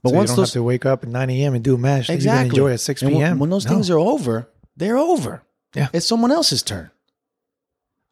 But 0.03 0.11
So 0.11 0.17
once 0.17 0.31
you 0.31 0.37
don't 0.37 0.43
those 0.43 0.49
have 0.51 0.61
to 0.61 0.63
wake 0.63 0.87
up 0.87 1.03
at 1.03 1.09
9 1.11 1.31
a.m. 1.31 1.55
and 1.55 1.63
do 1.65 1.75
a 1.75 1.79
mash 1.79 2.07
that 2.07 2.15
exactly 2.15 2.47
you 2.47 2.51
enjoy 2.67 2.73
at 2.73 2.81
6 2.81 3.03
And 3.03 3.11
when- 3.13 3.21
p.m. 3.21 3.39
when, 3.39 3.51
those 3.51 3.65
No. 3.67 3.73
things 3.73 3.91
are 3.91 3.99
over, 3.99 4.49
they're 4.77 4.99
over. 4.99 5.43
Yeah. 5.75 5.89
it's 5.93 6.07
someone 6.07 6.33
else's 6.33 6.63
turn. 6.63 6.91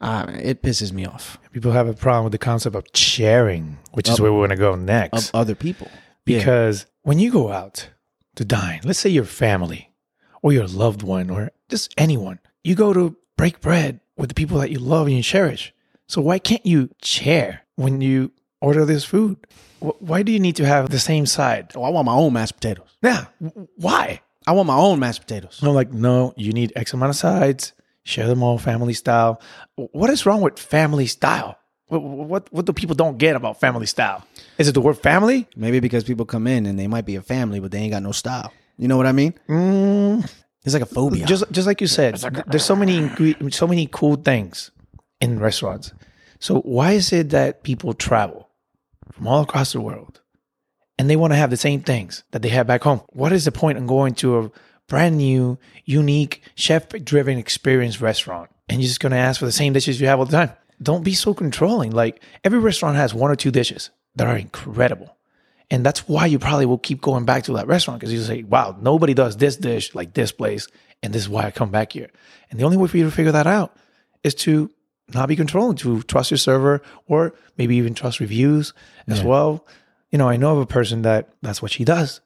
Uh, 0.00 0.26
it 0.40 0.62
pisses 0.62 0.92
me 0.92 1.04
off 1.04 1.38
People 1.52 1.72
have 1.72 1.88
a 1.88 1.92
problem 1.92 2.22
with 2.24 2.30
the 2.32 2.38
concept 2.38 2.76
of 2.76 2.84
sharing, 2.94 3.78
which 3.92 4.08
is 4.08 4.20
where 4.20 4.32
we're 4.32 4.46
going 4.46 4.50
to 4.50 4.56
go 4.56 4.76
next. 4.76 5.30
of 5.30 5.34
other 5.34 5.56
people 5.56 5.88
Yeah. 6.24 6.38
Because 6.38 6.86
when 7.02 7.18
you 7.18 7.32
go 7.32 7.50
out 7.50 7.88
to 8.36 8.44
dine, 8.44 8.80
let's 8.84 9.00
say 9.00 9.10
your 9.10 9.24
family 9.24 9.92
or 10.40 10.52
your 10.52 10.68
loved 10.68 11.02
one 11.02 11.30
or 11.30 11.50
just 11.68 11.92
anyone, 11.98 12.38
you 12.62 12.76
go 12.76 12.92
to 12.92 13.16
break 13.36 13.60
bread 13.60 13.98
with 14.16 14.28
the 14.28 14.34
people 14.36 14.58
that 14.60 14.70
you 14.70 14.78
love 14.78 15.08
and 15.08 15.16
you 15.16 15.22
cherish. 15.22 15.74
So 16.06 16.20
why 16.20 16.38
can't 16.38 16.64
you 16.64 16.90
share 17.02 17.62
when 17.74 18.00
you 18.00 18.30
order 18.60 18.84
this 18.84 19.04
food? 19.04 19.36
Why 19.80 20.22
do 20.22 20.32
you 20.32 20.40
need 20.40 20.56
to 20.56 20.66
have 20.66 20.90
the 20.90 20.98
same 20.98 21.24
side? 21.26 21.72
Oh, 21.74 21.82
I 21.84 21.90
want 21.90 22.06
my 22.06 22.14
own 22.14 22.32
mashed 22.32 22.56
potatoes. 22.56 22.88
Yeah, 23.02 23.26
why? 23.76 24.20
I 24.46 24.52
want 24.52 24.66
my 24.66 24.76
own 24.76 24.98
mashed 24.98 25.20
potatoes. 25.20 25.60
I'm 25.62 25.68
like, 25.74 25.92
no, 25.92 26.34
you 26.36 26.52
need 26.52 26.72
X 26.74 26.92
amount 26.94 27.10
of 27.10 27.16
sides. 27.16 27.72
Share 28.02 28.26
them 28.26 28.42
all 28.42 28.58
family 28.58 28.94
style. 28.94 29.40
What 29.76 30.10
is 30.10 30.24
wrong 30.26 30.40
with 30.40 30.58
family 30.58 31.06
style? 31.06 31.58
What, 31.88 32.02
what 32.02 32.52
what 32.52 32.64
do 32.66 32.72
people 32.72 32.94
don't 32.96 33.18
get 33.18 33.36
about 33.36 33.60
family 33.60 33.86
style? 33.86 34.24
Is 34.58 34.66
it 34.68 34.72
the 34.72 34.80
word 34.80 34.98
family? 34.98 35.46
Maybe 35.56 35.78
because 35.80 36.04
people 36.04 36.24
come 36.26 36.46
in 36.46 36.66
and 36.66 36.78
they 36.78 36.86
might 36.86 37.04
be 37.06 37.16
a 37.16 37.22
family, 37.22 37.60
but 37.60 37.70
they 37.70 37.78
ain't 37.78 37.92
got 37.92 38.02
no 38.02 38.12
style. 38.12 38.52
You 38.78 38.88
know 38.88 38.96
what 38.96 39.06
I 39.06 39.12
mean? 39.12 39.34
Mm, 39.48 40.28
It's 40.64 40.74
like 40.74 40.82
a 40.82 40.86
phobia. 40.86 41.24
just 41.26 41.44
just 41.52 41.66
like 41.66 41.80
you 41.80 41.86
said, 41.86 42.16
th- 42.16 42.44
there's 42.46 42.64
so 42.64 42.74
many 42.76 43.08
so 43.50 43.66
many 43.66 43.86
cool 43.92 44.16
things 44.16 44.70
in 45.20 45.38
restaurants. 45.38 45.92
So 46.40 46.60
why 46.62 46.92
is 46.92 47.12
it 47.12 47.30
that 47.30 47.62
people 47.62 47.92
travel 47.94 48.47
from 49.12 49.26
all 49.26 49.42
across 49.42 49.72
the 49.72 49.80
world 49.80 50.20
and 50.98 51.08
they 51.08 51.16
want 51.16 51.32
to 51.32 51.36
have 51.38 51.50
the 51.50 51.56
same 51.56 51.80
things 51.80 52.24
that 52.30 52.42
they 52.42 52.48
have 52.48 52.66
back 52.66 52.82
home? 52.82 53.02
What 53.10 53.32
is 53.32 53.44
the 53.44 53.52
point 53.52 53.78
in 53.78 53.86
going 53.86 54.14
to 54.16 54.38
a 54.38 54.50
brand 54.88 55.18
new, 55.18 55.58
unique, 55.84 56.42
chef-driven 56.54 57.38
experience 57.38 58.00
restaurant 58.00 58.50
and 58.68 58.80
you're 58.80 58.88
just 58.88 59.00
going 59.00 59.12
to 59.12 59.18
ask 59.18 59.38
for 59.38 59.46
the 59.46 59.52
same 59.52 59.72
dishes 59.72 60.00
you 60.00 60.06
have 60.06 60.18
all 60.18 60.26
the 60.26 60.32
time? 60.32 60.52
Don't 60.82 61.04
be 61.04 61.14
so 61.14 61.34
controlling. 61.34 61.90
Like 61.92 62.22
every 62.44 62.58
restaurant 62.58 62.96
has 62.96 63.12
one 63.12 63.30
or 63.30 63.36
two 63.36 63.50
dishes 63.50 63.90
that 64.16 64.26
are 64.26 64.36
incredible. 64.36 65.16
And 65.70 65.84
that's 65.84 66.08
why 66.08 66.26
you 66.26 66.38
probably 66.38 66.66
will 66.66 66.78
keep 66.78 67.00
going 67.00 67.24
back 67.24 67.44
to 67.44 67.52
that 67.54 67.66
restaurant 67.66 68.00
because 68.00 68.12
you 68.12 68.22
say, 68.22 68.42
wow, 68.42 68.76
nobody 68.80 69.12
does 69.12 69.36
this 69.36 69.56
dish 69.56 69.94
like 69.94 70.14
this 70.14 70.32
place. 70.32 70.66
And 71.02 71.12
this 71.12 71.22
is 71.22 71.28
why 71.28 71.44
I 71.44 71.50
come 71.50 71.70
back 71.70 71.92
here. 71.92 72.10
And 72.50 72.58
the 72.58 72.64
only 72.64 72.76
way 72.76 72.88
for 72.88 72.96
you 72.96 73.04
to 73.04 73.10
figure 73.10 73.32
that 73.32 73.46
out 73.46 73.76
is 74.24 74.34
to 74.34 74.70
not 75.14 75.28
be 75.28 75.36
controlling, 75.36 75.76
to 75.78 76.02
trust 76.02 76.30
your 76.30 76.38
server 76.38 76.82
or 77.06 77.34
maybe 77.56 77.76
even 77.76 77.94
trust 77.94 78.20
reviews 78.20 78.72
as 79.06 79.22
well. 79.22 79.66
You 80.10 80.18
know, 80.18 80.28
I 80.28 80.36
know 80.36 80.52
of 80.52 80.58
a 80.58 80.66
person 80.66 81.02
that 81.02 81.30
that's 81.42 81.62
what 81.62 81.70
she 81.70 81.84
does. 81.84 82.20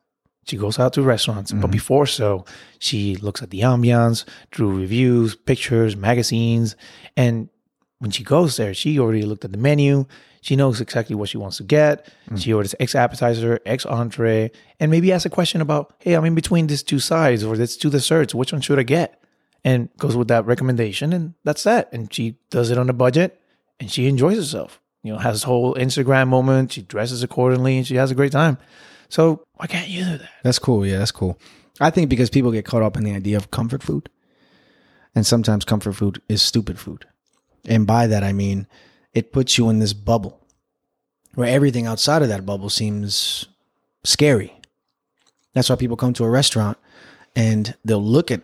She 0.45 0.57
goes 0.57 0.79
out 0.79 0.93
to 0.95 1.03
restaurants, 1.03 1.53
but 1.53 1.59
mm-hmm. 1.61 1.71
before 1.71 2.07
so, 2.07 2.45
she 2.81 3.15
looks 3.17 3.43
at 3.43 3.51
the 3.51 3.61
ambiance 3.61 4.25
through 4.53 4.77
reviews, 4.77 5.37
pictures, 5.37 5.97
magazines. 5.97 6.75
And 7.17 7.49
when 7.99 8.11
she 8.11 8.25
goes 8.25 8.57
there, 8.57 8.75
she 8.75 8.99
already 8.99 9.23
looked 9.23 9.45
at 9.45 9.53
the 9.53 9.59
menu. 9.59 10.05
She 10.41 10.57
knows 10.57 10.81
exactly 10.81 11.15
what 11.15 11.29
she 11.29 11.39
wants 11.39 11.59
to 11.59 11.63
get. 11.63 12.13
Mm. 12.29 12.43
She 12.43 12.53
orders 12.53 12.75
X 12.81 12.97
appetizer, 12.97 13.61
X 13.65 13.87
entree, 13.87 14.51
and 14.81 14.91
maybe 14.91 15.13
ask 15.13 15.25
a 15.25 15.31
question 15.31 15.61
about, 15.61 15.95
hey, 16.01 16.15
I'm 16.15 16.25
in 16.25 16.35
between 16.35 16.67
these 16.67 16.83
two 16.83 16.99
sides 16.99 17.45
or 17.45 17.57
these 17.57 17.77
two 17.77 17.91
desserts. 17.91 18.35
Which 18.35 18.53
one 18.53 18.61
should 18.61 18.81
I 18.81 18.83
get? 18.83 19.22
And 19.65 19.89
goes 19.99 20.17
with 20.17 20.29
that 20.29 20.47
recommendation, 20.47 21.13
and 21.13 21.35
that's 21.45 21.63
that. 21.65 21.93
And 21.93 22.13
she 22.13 22.37
does 22.51 22.71
it 22.71 22.79
on 22.79 22.91
a 22.91 22.93
budget, 22.93 23.41
and 23.79 23.91
she 23.91 24.07
enjoys 24.07 24.37
herself. 24.37 24.81
You 25.03 25.13
know, 25.13 25.19
has 25.19 25.37
this 25.37 25.43
whole 25.43 25.75
Instagram 25.75 26.29
moment. 26.29 26.73
She 26.73 26.83
dresses 26.83 27.23
accordingly, 27.23 27.79
and 27.79 27.87
she 27.87 27.97
has 27.97 28.11
a 28.11 28.15
great 28.15 28.33
time. 28.33 28.59
So 29.09 29.45
why 29.55 29.67
can't 29.67 29.89
you 29.89 30.05
do 30.05 30.19
that? 30.19 30.31
That's 30.43 30.59
cool. 30.59 30.87
Yeah, 30.87 30.99
that's 30.99 31.11
cool. 31.11 31.39
I 31.81 31.91
think 31.91 32.09
because 32.09 32.31
people 32.31 32.53
get 32.53 32.65
caught 32.65 32.83
up 32.83 32.97
in 32.97 33.05
the 33.05 33.15
idea 33.15 33.37
of 33.37 33.51
comfort 33.51 33.83
food. 33.83 34.09
And 35.15 35.27
sometimes 35.27 35.65
comfort 35.65 35.93
food 35.93 36.23
is 36.29 36.41
stupid 36.41 36.79
food. 36.79 37.07
And 37.67 37.87
by 37.87 38.07
that, 38.07 38.23
I 38.23 38.33
mean 38.33 38.67
it 39.13 39.33
puts 39.33 39.59
you 39.59 39.69
in 39.69 39.79
this 39.79 39.93
bubble 39.93 40.41
where 41.35 41.49
everything 41.49 41.87
outside 41.87 42.23
of 42.23 42.29
that 42.29 42.47
bubble 42.47 42.71
seems 42.71 43.47
scary. 44.05 44.55
That's 45.55 45.69
why 45.69 45.77
people 45.77 45.97
come 45.97 46.15
to 46.15 46.25
a 46.25 46.31
restaurant 46.31 46.79
and 47.37 47.75
they'll 47.85 48.03
look 48.03 48.31
at 48.31 48.43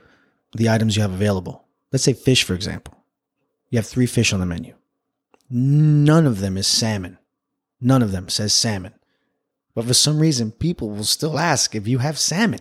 the 0.55 0.69
items 0.69 0.97
you 0.97 1.03
have 1.03 1.13
available. 1.13 1.67
Let's 1.93 2.05
say 2.05 2.13
fish, 2.13 2.45
for 2.45 2.55
example. 2.55 2.95
You 3.71 3.79
have 3.79 3.87
three 3.87 4.07
fish 4.07 4.33
on 4.33 4.41
the 4.41 4.47
menu. 4.47 4.75
None 5.51 6.27
of 6.27 6.41
them 6.41 6.57
is 6.57 6.67
salmon. 6.67 7.19
None 7.81 8.03
of 8.03 8.13
them 8.13 8.29
says 8.29 8.53
salmon. 8.53 8.95
But 9.75 9.85
for 9.85 9.95
some 9.95 10.19
reason, 10.19 10.51
people 10.51 10.91
will 10.91 11.05
still 11.05 11.39
ask 11.39 11.75
if 11.75 11.87
you 11.87 11.99
have 11.99 12.19
salmon. 12.19 12.61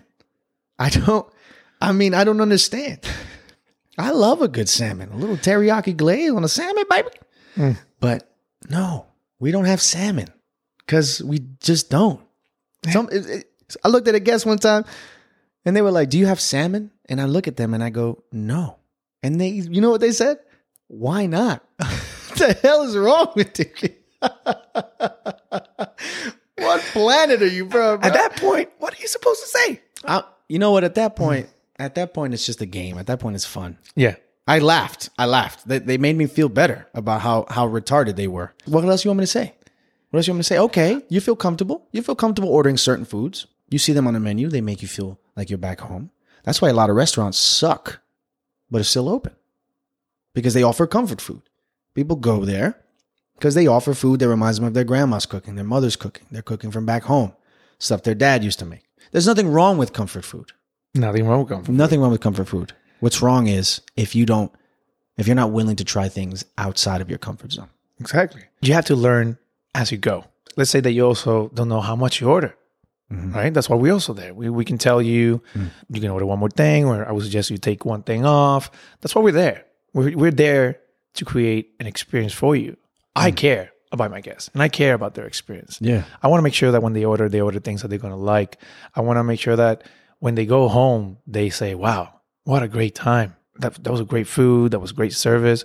I 0.78 0.90
don't, 0.90 1.28
I 1.82 1.92
mean, 1.92 2.14
I 2.14 2.24
don't 2.24 2.42
understand. 2.42 3.00
I 3.98 4.12
love 4.12 4.42
a 4.42 4.48
good 4.48 4.70
salmon, 4.70 5.10
a 5.12 5.18
little 5.18 5.38
teriyaki 5.38 5.98
glaze 5.98 6.32
on 6.32 6.44
a 6.44 6.48
salmon, 6.48 6.86
baby. 6.90 7.10
Mm. 7.56 7.78
But 8.00 8.32
no, 8.70 9.08
we 9.40 9.52
don't 9.52 9.66
have 9.66 9.82
salmon 9.82 10.28
because 10.86 11.24
we 11.24 11.40
just 11.60 11.90
don't. 11.90 12.22
Some, 12.92 13.10
it, 13.12 13.26
it, 13.26 13.76
I 13.84 13.88
looked 13.88 14.08
at 14.08 14.14
a 14.14 14.20
guest 14.20 14.46
one 14.46 14.60
time 14.60 14.86
and 15.68 15.76
they 15.76 15.82
were 15.82 15.92
like, 15.92 16.10
Do 16.10 16.18
you 16.18 16.26
have 16.28 16.40
salmon? 16.40 16.92
And 17.10 17.20
I 17.20 17.26
look 17.26 17.46
at 17.48 17.58
them 17.58 17.74
and 17.74 17.84
I 17.84 17.90
go, 17.90 18.24
No. 18.32 18.78
And 19.22 19.40
they, 19.40 19.50
you 19.50 19.82
know 19.82 19.92
what 19.92 20.00
they 20.00 20.14
said? 20.14 20.38
Why 20.88 21.26
not? 21.26 21.62
what 21.78 21.90
the 22.38 22.58
hell 22.64 22.84
is 22.84 22.96
wrong 22.96 23.34
with 23.36 23.60
you? 23.60 23.90
what 26.60 26.82
planet 26.94 27.42
are 27.42 27.48
you 27.48 27.70
from? 27.70 28.00
bro? 28.00 28.00
At 28.02 28.14
that 28.14 28.38
point, 28.38 28.70
what 28.80 28.94
are 28.94 29.02
you 29.02 29.10
supposed 29.10 29.42
to 29.42 29.48
say? 29.48 29.82
I, 30.06 30.24
you 30.48 30.58
know 30.58 30.72
what? 30.72 30.86
At 30.86 30.96
that 30.96 31.18
point, 31.18 31.50
at 31.78 31.96
that 31.96 32.14
point, 32.14 32.34
it's 32.34 32.46
just 32.46 32.62
a 32.62 32.66
game. 32.66 32.98
At 32.98 33.08
that 33.08 33.20
point, 33.20 33.36
it's 33.36 33.44
fun. 33.46 33.78
Yeah. 33.94 34.16
I 34.48 34.60
laughed. 34.60 35.10
I 35.18 35.26
laughed. 35.26 35.68
They, 35.68 35.80
they 35.80 35.98
made 35.98 36.16
me 36.16 36.28
feel 36.28 36.48
better 36.48 36.88
about 36.94 37.20
how 37.20 37.46
how 37.50 37.68
retarded 37.68 38.16
they 38.16 38.30
were. 38.30 38.54
What 38.64 38.86
else 38.86 39.04
you 39.04 39.10
want 39.10 39.20
me 39.20 39.24
to 39.24 39.28
say? 39.28 39.54
What 40.12 40.20
else 40.20 40.28
you 40.28 40.32
want 40.32 40.38
me 40.38 40.44
to 40.44 40.48
say? 40.48 40.60
Okay, 40.60 41.02
you 41.10 41.20
feel 41.20 41.36
comfortable. 41.36 41.86
You 41.92 42.02
feel 42.02 42.16
comfortable 42.16 42.48
ordering 42.50 42.78
certain 42.78 43.04
foods. 43.04 43.48
You 43.68 43.80
see 43.80 43.92
them 43.92 44.08
on 44.08 44.14
the 44.14 44.22
menu. 44.22 44.48
They 44.48 44.62
make 44.62 44.82
you 44.82 44.88
feel 44.88 45.20
like 45.38 45.50
you're 45.50 45.58
back 45.58 45.80
home. 45.80 46.10
That's 46.44 46.62
why 46.62 46.70
a 46.70 46.74
lot 46.74 46.90
of 46.90 46.96
restaurants 46.96 47.38
suck, 47.38 48.02
but 48.70 48.82
are 48.82 48.86
still 48.86 49.08
open 49.08 49.34
because 50.34 50.54
they 50.54 50.64
offer 50.64 50.88
comfort 50.88 51.22
food. 51.22 51.44
People 51.94 52.16
go 52.16 52.44
there 52.44 52.82
because 53.36 53.56
they 53.56 53.68
offer 53.68 53.94
food 53.94 54.20
that 54.20 54.28
reminds 54.28 54.58
them 54.58 54.68
of 54.68 54.74
their 54.74 54.84
grandma's 54.84 55.26
cooking, 55.26 55.56
their 55.56 55.64
mother's 55.64 55.96
cooking, 55.96 56.28
they're 56.32 56.42
cooking 56.42 56.72
from 56.72 56.86
back 56.86 57.04
home, 57.04 57.34
stuff 57.80 58.04
their 58.04 58.16
dad 58.16 58.44
used 58.44 58.60
to 58.60 58.66
make. 58.66 58.84
There's 59.12 59.28
nothing 59.28 59.48
wrong 59.48 59.78
with 59.78 59.94
comfort 59.94 60.26
food. 60.26 60.52
Nothing 60.96 61.28
wrong 61.28 61.40
with 61.40 61.50
comfort. 61.50 61.72
Nothing 61.72 62.02
wrong 62.02 62.12
with 62.12 62.22
comfort 62.22 62.48
food. 62.48 62.74
What's 63.00 63.22
wrong 63.22 63.48
is 63.48 63.82
if 63.96 64.16
you 64.16 64.26
don't, 64.26 64.52
if 65.18 65.28
you're 65.28 65.36
not 65.36 65.52
willing 65.52 65.76
to 65.78 65.84
try 65.84 66.10
things 66.10 66.46
outside 66.58 67.02
of 67.02 67.10
your 67.10 67.20
comfort 67.20 67.52
zone. 67.52 67.70
Exactly. 68.00 68.44
You 68.62 68.74
have 68.74 68.86
to 68.86 68.96
learn 68.96 69.38
as 69.76 69.92
you 69.92 69.98
go. 69.98 70.26
Let's 70.56 70.72
say 70.72 70.80
that 70.80 70.92
you 70.92 71.06
also 71.06 71.50
don't 71.54 71.70
know 71.70 71.82
how 71.82 71.96
much 71.96 72.20
you 72.20 72.30
order. 72.30 72.56
Mhm. 73.12 73.34
Right? 73.34 73.54
That's 73.54 73.70
why 73.70 73.78
we're 73.78 73.94
also 73.94 74.14
there. 74.14 74.34
We, 74.34 74.50
we 74.50 74.66
can 74.66 74.78
tell 74.78 75.02
you 75.02 75.42
Mm. 75.56 75.70
you 75.90 76.02
can 76.02 76.10
order 76.12 76.26
one 76.26 76.40
more 76.40 76.50
thing, 76.50 76.86
or 76.86 77.08
I 77.08 77.12
would 77.14 77.24
suggest 77.24 77.50
you 77.50 77.58
take 77.58 77.86
one 77.86 78.04
thing 78.04 78.26
off. 78.26 78.70
That's 79.02 79.16
why 79.16 79.22
we're 79.22 79.32
there. 79.32 79.64
We're, 79.94 80.16
we're 80.18 80.32
there 80.32 80.80
to 81.14 81.26
create 81.26 81.72
an 81.80 81.88
experience 81.88 82.34
for 82.34 82.56
you. 82.56 82.76
I 83.16 83.32
care 83.32 83.72
about 83.94 84.12
my 84.12 84.20
guests 84.22 84.50
and 84.54 84.62
I 84.62 84.68
care 84.68 84.94
about 84.94 85.14
their 85.16 85.26
experience. 85.26 85.78
Yeah. 85.82 86.04
I 86.22 86.28
want 86.28 86.40
to 86.40 86.44
make 86.44 86.54
sure 86.54 86.72
that 86.72 86.84
when 86.84 86.94
they 86.94 87.06
order, 87.06 87.30
they 87.30 87.40
order 87.42 87.60
things 87.62 87.82
that 87.82 87.88
they're 87.88 87.98
going 87.98 88.14
to 88.14 88.20
like. 88.20 88.58
I 88.94 89.02
want 89.02 89.18
to 89.18 89.24
make 89.24 89.40
sure 89.40 89.56
that 89.56 89.84
when 90.20 90.36
they 90.36 90.46
go 90.46 90.68
home, 90.68 91.18
they 91.26 91.50
say, 91.50 91.74
wow, 91.76 92.14
what 92.44 92.62
a 92.62 92.68
great 92.68 92.94
time. 92.94 93.36
That, 93.60 93.82
that 93.84 93.90
was 93.92 94.02
a 94.02 94.06
great 94.06 94.28
food. 94.28 94.72
That 94.72 94.80
was 94.80 94.92
great 94.92 95.14
service. 95.14 95.64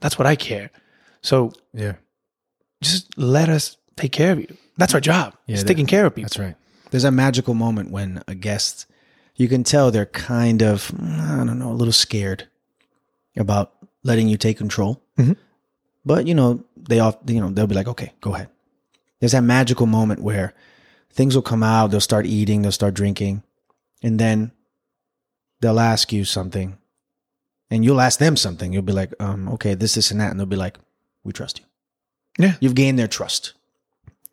That's 0.00 0.18
what 0.18 0.26
I 0.26 0.34
care. 0.36 0.70
So 1.22 1.52
Yeah. 1.72 1.94
just 2.82 3.16
let 3.16 3.48
us 3.48 3.76
take 3.96 4.12
care 4.12 4.32
of 4.32 4.40
you. 4.40 4.54
That's 4.76 4.94
our 4.94 5.00
job. 5.00 5.34
Yeah, 5.46 5.54
It's 5.54 5.62
that- 5.62 5.68
taking 5.68 5.86
care 5.86 6.04
of 6.06 6.14
people. 6.14 6.26
That's 6.28 6.38
right. 6.38 6.56
There's 6.92 7.04
a 7.04 7.10
magical 7.10 7.54
moment 7.54 7.90
when 7.90 8.22
a 8.28 8.34
guest, 8.34 8.84
you 9.34 9.48
can 9.48 9.64
tell 9.64 9.90
they're 9.90 10.04
kind 10.04 10.62
of, 10.62 10.92
I 11.00 11.42
don't 11.42 11.58
know, 11.58 11.72
a 11.72 11.74
little 11.80 11.90
scared 11.92 12.48
about 13.34 13.72
letting 14.02 14.28
you 14.28 14.36
take 14.36 14.58
control. 14.58 15.02
Mhm. 15.18 15.36
But 16.04 16.26
you 16.26 16.34
know, 16.34 16.64
they 16.76 17.00
off, 17.00 17.16
you 17.26 17.40
know, 17.40 17.48
they'll 17.48 17.66
be 17.66 17.74
like, 17.74 17.88
okay, 17.88 18.12
go 18.20 18.34
ahead. 18.34 18.50
There's 19.20 19.32
that 19.32 19.40
magical 19.42 19.86
moment 19.86 20.20
where 20.20 20.52
things 21.10 21.34
will 21.34 21.42
come 21.42 21.62
out. 21.62 21.90
They'll 21.90 22.00
start 22.00 22.26
eating. 22.26 22.60
They'll 22.60 22.72
start 22.72 22.92
drinking, 22.92 23.42
and 24.02 24.18
then 24.18 24.52
they'll 25.60 25.80
ask 25.80 26.12
you 26.12 26.26
something, 26.26 26.76
and 27.70 27.84
you'll 27.86 28.02
ask 28.02 28.18
them 28.18 28.36
something. 28.36 28.74
You'll 28.74 28.82
be 28.82 28.92
like, 28.92 29.14
um, 29.18 29.48
okay, 29.54 29.72
this, 29.74 29.94
this, 29.94 30.10
and 30.10 30.20
that, 30.20 30.30
and 30.30 30.38
they'll 30.38 30.44
be 30.44 30.56
like, 30.56 30.76
we 31.24 31.32
trust 31.32 31.60
you. 31.60 31.64
Yeah. 32.38 32.56
You've 32.60 32.74
gained 32.74 32.98
their 32.98 33.08
trust. 33.08 33.54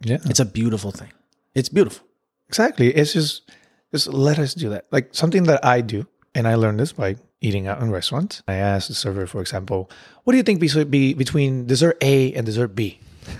Yeah. 0.01 0.17
It's 0.25 0.41
a 0.41 0.45
beautiful 0.45 0.91
thing. 0.91 1.11
It's 1.55 1.69
beautiful. 1.69 2.05
Exactly. 2.49 2.89
It's 2.93 3.13
just 3.13 3.49
just 3.93 4.07
let 4.07 4.37
us 4.39 4.53
do 4.53 4.69
that. 4.69 4.85
Like 4.91 5.09
something 5.13 5.43
that 5.43 5.63
I 5.63 5.81
do, 5.81 6.05
and 6.35 6.47
I 6.47 6.55
learned 6.55 6.79
this 6.79 6.91
by 6.91 7.15
eating 7.41 7.67
out 7.67 7.81
in 7.81 7.89
restaurants. 7.91 8.43
I 8.47 8.55
asked 8.55 8.89
the 8.89 8.93
server, 8.93 9.25
for 9.25 9.39
example, 9.41 9.89
what 10.23 10.33
do 10.33 10.37
you 10.37 10.43
think 10.43 10.59
be, 10.59 10.83
be 10.83 11.13
between 11.13 11.65
dessert 11.65 11.97
A 12.01 12.33
and 12.33 12.45
dessert 12.45 12.69
B? 12.75 12.99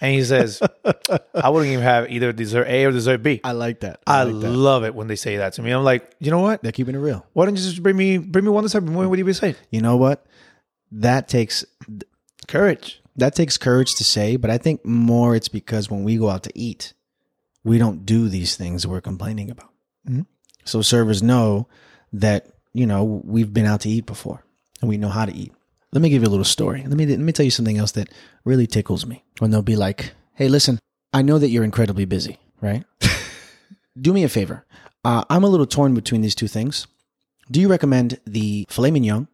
And 0.00 0.14
he 0.14 0.22
says, 0.22 0.62
I 1.34 1.48
wouldn't 1.48 1.72
even 1.72 1.82
have 1.82 2.08
either 2.08 2.32
dessert 2.32 2.68
A 2.68 2.84
or 2.84 2.92
dessert 2.92 3.18
B. 3.18 3.40
I 3.42 3.50
like 3.50 3.80
that. 3.80 3.98
I 4.06 4.22
love 4.22 4.84
it 4.84 4.94
when 4.94 5.08
they 5.08 5.16
say 5.16 5.38
that 5.38 5.54
to 5.54 5.62
me. 5.62 5.72
I'm 5.72 5.82
like, 5.82 6.14
you 6.20 6.30
know 6.30 6.38
what? 6.38 6.62
They're 6.62 6.70
keeping 6.70 6.94
it 6.94 6.98
real. 6.98 7.26
Why 7.32 7.46
don't 7.46 7.56
you 7.56 7.62
just 7.64 7.82
bring 7.82 7.96
me 7.96 8.16
bring 8.16 8.44
me 8.44 8.52
one 8.52 8.62
dessert? 8.62 8.84
What 8.84 9.10
would 9.10 9.18
you 9.18 9.24
be 9.24 9.32
saying? 9.32 9.56
You 9.72 9.80
know 9.80 9.96
what? 9.96 10.24
That 10.92 11.26
takes 11.26 11.64
Courage. 12.46 13.02
that 13.16 13.34
takes 13.34 13.58
courage 13.58 13.96
to 13.96 14.04
say, 14.04 14.36
but 14.36 14.50
I 14.50 14.58
think 14.58 14.84
more 14.86 15.34
it's 15.34 15.48
because 15.48 15.90
when 15.90 16.04
we 16.04 16.16
go 16.16 16.28
out 16.30 16.44
to 16.44 16.52
eat, 16.54 16.94
we 17.68 17.78
don't 17.78 18.06
do 18.06 18.28
these 18.28 18.56
things 18.56 18.86
we're 18.86 19.00
complaining 19.00 19.50
about. 19.50 19.70
Mhm. 20.08 20.26
So 20.64 20.82
servers 20.82 21.22
know 21.22 21.68
that 22.12 22.46
you 22.72 22.86
know 22.86 23.04
we've 23.24 23.52
been 23.52 23.66
out 23.66 23.80
to 23.82 23.88
eat 23.88 24.06
before 24.06 24.42
and 24.80 24.88
we 24.88 24.96
know 24.96 25.08
how 25.08 25.26
to 25.26 25.34
eat. 25.34 25.52
Let 25.92 26.02
me 26.02 26.10
give 26.10 26.22
you 26.22 26.28
a 26.28 26.34
little 26.36 26.44
story. 26.44 26.84
Let 26.86 26.96
me 26.96 27.06
let 27.06 27.18
me 27.18 27.32
tell 27.32 27.44
you 27.44 27.50
something 27.50 27.78
else 27.78 27.92
that 27.92 28.08
really 28.44 28.66
tickles 28.66 29.06
me. 29.06 29.24
When 29.38 29.50
they'll 29.50 29.62
be 29.62 29.76
like, 29.76 30.12
"Hey, 30.34 30.48
listen, 30.48 30.78
I 31.12 31.22
know 31.22 31.38
that 31.38 31.50
you're 31.50 31.64
incredibly 31.64 32.04
busy, 32.04 32.38
right? 32.60 32.84
do 34.00 34.12
me 34.12 34.24
a 34.24 34.28
favor. 34.28 34.64
Uh, 35.04 35.24
I'm 35.30 35.44
a 35.44 35.48
little 35.48 35.66
torn 35.66 35.94
between 35.94 36.20
these 36.20 36.34
two 36.34 36.48
things. 36.48 36.86
Do 37.50 37.60
you 37.60 37.68
recommend 37.68 38.20
the 38.26 38.66
filet 38.68 38.90
mignon 38.90 39.28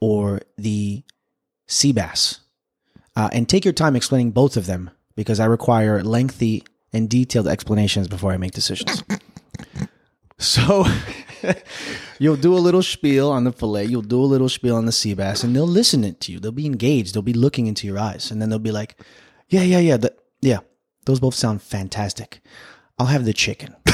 or 0.00 0.40
the 0.56 1.02
sea 1.66 1.92
bass? 1.92 2.40
Uh, 3.16 3.28
and 3.32 3.48
take 3.48 3.64
your 3.64 3.74
time 3.74 3.96
explaining 3.96 4.30
both 4.30 4.56
of 4.56 4.66
them 4.66 4.90
because 5.16 5.40
I 5.40 5.46
require 5.46 6.02
lengthy 6.04 6.62
and 6.96 7.08
detailed 7.10 7.46
explanations 7.46 8.08
before 8.08 8.32
I 8.32 8.38
make 8.38 8.52
decisions. 8.52 9.04
so 10.38 10.84
you'll 12.18 12.36
do 12.36 12.54
a 12.54 12.58
little 12.58 12.82
spiel 12.82 13.30
on 13.30 13.44
the 13.44 13.52
fillet, 13.52 13.84
you'll 13.84 14.02
do 14.02 14.20
a 14.20 14.24
little 14.24 14.48
spiel 14.48 14.76
on 14.76 14.86
the 14.86 14.92
sea 14.92 15.14
bass, 15.14 15.44
and 15.44 15.54
they'll 15.54 15.66
listen 15.66 16.02
it 16.04 16.20
to 16.22 16.32
you. 16.32 16.40
They'll 16.40 16.52
be 16.52 16.66
engaged. 16.66 17.14
They'll 17.14 17.22
be 17.22 17.34
looking 17.34 17.66
into 17.66 17.86
your 17.86 17.98
eyes, 17.98 18.30
and 18.30 18.40
then 18.40 18.48
they'll 18.48 18.58
be 18.58 18.72
like, 18.72 18.98
"Yeah, 19.48 19.62
yeah, 19.62 19.78
yeah, 19.78 19.98
that, 19.98 20.18
yeah. 20.40 20.60
Those 21.04 21.20
both 21.20 21.34
sound 21.34 21.62
fantastic. 21.62 22.40
I'll 22.98 23.06
have 23.06 23.26
the 23.26 23.34
chicken." 23.34 23.76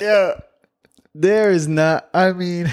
yeah, 0.00 0.40
there 1.14 1.50
is 1.52 1.68
not. 1.68 2.08
I 2.12 2.32
mean. 2.32 2.70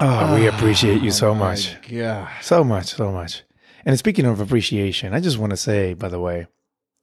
Oh, 0.00 0.34
we 0.34 0.46
appreciate 0.46 1.02
you 1.02 1.10
so 1.10 1.34
much. 1.34 1.76
Yeah. 1.88 2.28
So 2.40 2.62
much, 2.62 2.94
so 2.94 3.10
much. 3.10 3.42
And 3.84 3.98
speaking 3.98 4.26
of 4.26 4.40
appreciation, 4.40 5.12
I 5.14 5.20
just 5.20 5.38
want 5.38 5.50
to 5.50 5.56
say, 5.56 5.94
by 5.94 6.08
the 6.08 6.20
way, 6.20 6.46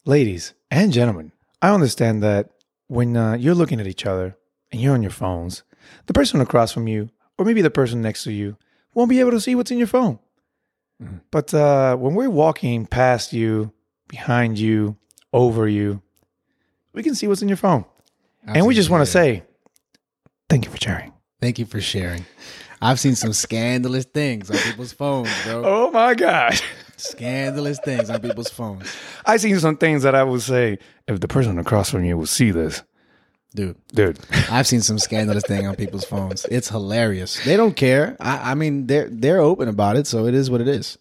ladies 0.05 0.53
and 0.71 0.93
gentlemen, 0.93 1.31
I 1.61 1.73
understand 1.73 2.23
that 2.23 2.51
when 2.87 3.17
uh, 3.17 3.33
you're 3.33 3.55
looking 3.55 3.79
at 3.79 3.87
each 3.87 4.05
other 4.05 4.37
and 4.71 4.79
you're 4.79 4.93
on 4.93 5.01
your 5.01 5.11
phones, 5.11 5.63
the 6.05 6.13
person 6.13 6.39
across 6.41 6.71
from 6.71 6.87
you, 6.87 7.09
or 7.37 7.45
maybe 7.45 7.61
the 7.61 7.69
person 7.69 8.01
next 8.01 8.23
to 8.23 8.31
you, 8.31 8.55
won't 8.93 9.09
be 9.09 9.19
able 9.19 9.31
to 9.31 9.41
see 9.41 9.55
what's 9.55 9.71
in 9.71 9.77
your 9.77 9.87
phone. 9.87 10.19
Mhm. 11.03 11.21
But 11.31 11.53
uh, 11.53 11.97
when 11.97 12.15
we're 12.15 12.29
walking 12.29 12.85
past 12.85 13.33
you, 13.33 13.73
behind 14.07 14.57
you, 14.57 14.95
over 15.33 15.67
you, 15.67 16.01
we 16.93 17.03
can 17.03 17.15
see 17.15 17.27
what's 17.27 17.41
in 17.41 17.49
your 17.49 17.57
phone. 17.57 17.83
And 18.47 18.65
we 18.65 18.75
just 18.75 18.89
want 18.89 19.01
to 19.01 19.05
say, 19.11 19.43
thank 20.49 20.65
you 20.65 20.71
for 20.71 20.77
sharing. 20.77 21.11
Thank 21.41 21.59
you 21.59 21.65
for 21.65 21.81
sharing. 21.81 22.25
I've 22.85 22.99
seen 22.99 23.15
some 23.15 23.33
scandalous 23.33 24.05
things 24.05 24.51
on 24.51 24.57
people's 24.57 24.93
phones, 24.93 25.29
bro. 25.43 25.63
Oh 25.65 25.91
my 25.91 26.13
God. 26.13 26.53
Scandalous 26.97 27.79
things 27.83 28.11
on 28.11 28.21
people's 28.21 28.49
phones. 28.49 28.95
I 29.25 29.37
seen 29.37 29.59
some 29.59 29.77
things 29.77 30.03
that 30.03 30.13
I 30.13 30.23
would 30.23 30.41
say 30.41 30.77
if 31.07 31.19
the 31.19 31.27
person 31.27 31.57
across 31.57 31.89
from 31.89 32.05
you 32.05 32.15
will 32.15 32.27
see 32.27 32.51
this, 32.51 32.83
Dude, 33.55 33.77
dude. 33.93 34.19
I've 34.51 34.67
seen 34.67 34.81
some 34.81 34.99
scandalous 34.99 35.45
thing 35.45 35.65
on 35.65 35.75
people's 35.77 36.03
phones. 36.03 36.45
It's 36.51 36.69
hilarious. 36.69 37.43
They 37.43 37.55
don't 37.55 37.75
care. 37.75 38.17
I, 38.19 38.51
I 38.51 38.53
mean, 38.53 38.85
they're 38.85 39.07
they're 39.09 39.39
open 39.39 39.67
about 39.67 39.95
it, 39.95 40.05
so 40.07 40.25
it 40.25 40.35
is 40.35 40.51
what 40.51 40.61
it 40.61 40.67
is. 40.67 40.97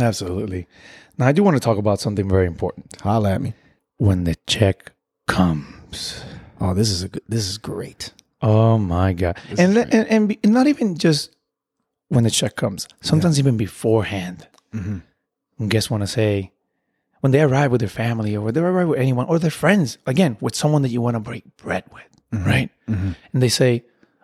Absolutely. 0.00 0.66
Now 1.18 1.26
I 1.28 1.32
do 1.32 1.44
want 1.44 1.56
to 1.56 1.60
talk 1.60 1.78
about 1.78 2.00
something 2.00 2.28
very 2.28 2.46
important. 2.46 2.96
Holla 3.02 3.34
at 3.34 3.42
me. 3.42 3.52
When 3.98 4.24
the 4.24 4.36
check 4.46 4.92
comes. 5.28 6.24
Oh, 6.60 6.74
this 6.74 6.90
is 6.90 7.02
a 7.02 7.08
good, 7.10 7.22
this 7.28 7.46
is 7.46 7.58
great. 7.58 8.12
Oh 8.48 8.78
my 8.78 9.12
god! 9.12 9.36
And, 9.58 9.74
le- 9.74 9.88
and 9.96 10.06
and 10.08 10.28
be- 10.28 10.38
not 10.44 10.66
even 10.68 10.96
just 10.96 11.34
when 12.08 12.22
the 12.24 12.30
check 12.30 12.54
comes. 12.54 12.86
Sometimes 13.00 13.38
even 13.38 13.56
beforehand. 13.56 14.46
Mhm. 14.72 15.02
When 15.56 15.68
guests 15.68 15.90
want 15.90 16.02
to 16.02 16.06
say 16.06 16.52
when 17.22 17.32
they 17.32 17.40
arrive 17.42 17.70
with 17.72 17.80
their 17.80 17.88
family 18.04 18.36
or 18.36 18.52
they 18.52 18.60
arrive 18.60 18.88
with 18.88 19.00
anyone 19.00 19.26
or 19.26 19.38
their 19.40 19.50
friends 19.50 19.98
again 20.06 20.36
with 20.40 20.54
someone 20.54 20.82
that 20.82 20.90
you 20.90 21.00
want 21.00 21.14
to 21.16 21.20
break 21.20 21.44
bread 21.56 21.82
with, 21.92 22.10
right? 22.46 22.70
And 22.86 23.42
they 23.42 23.48
say, 23.48 23.82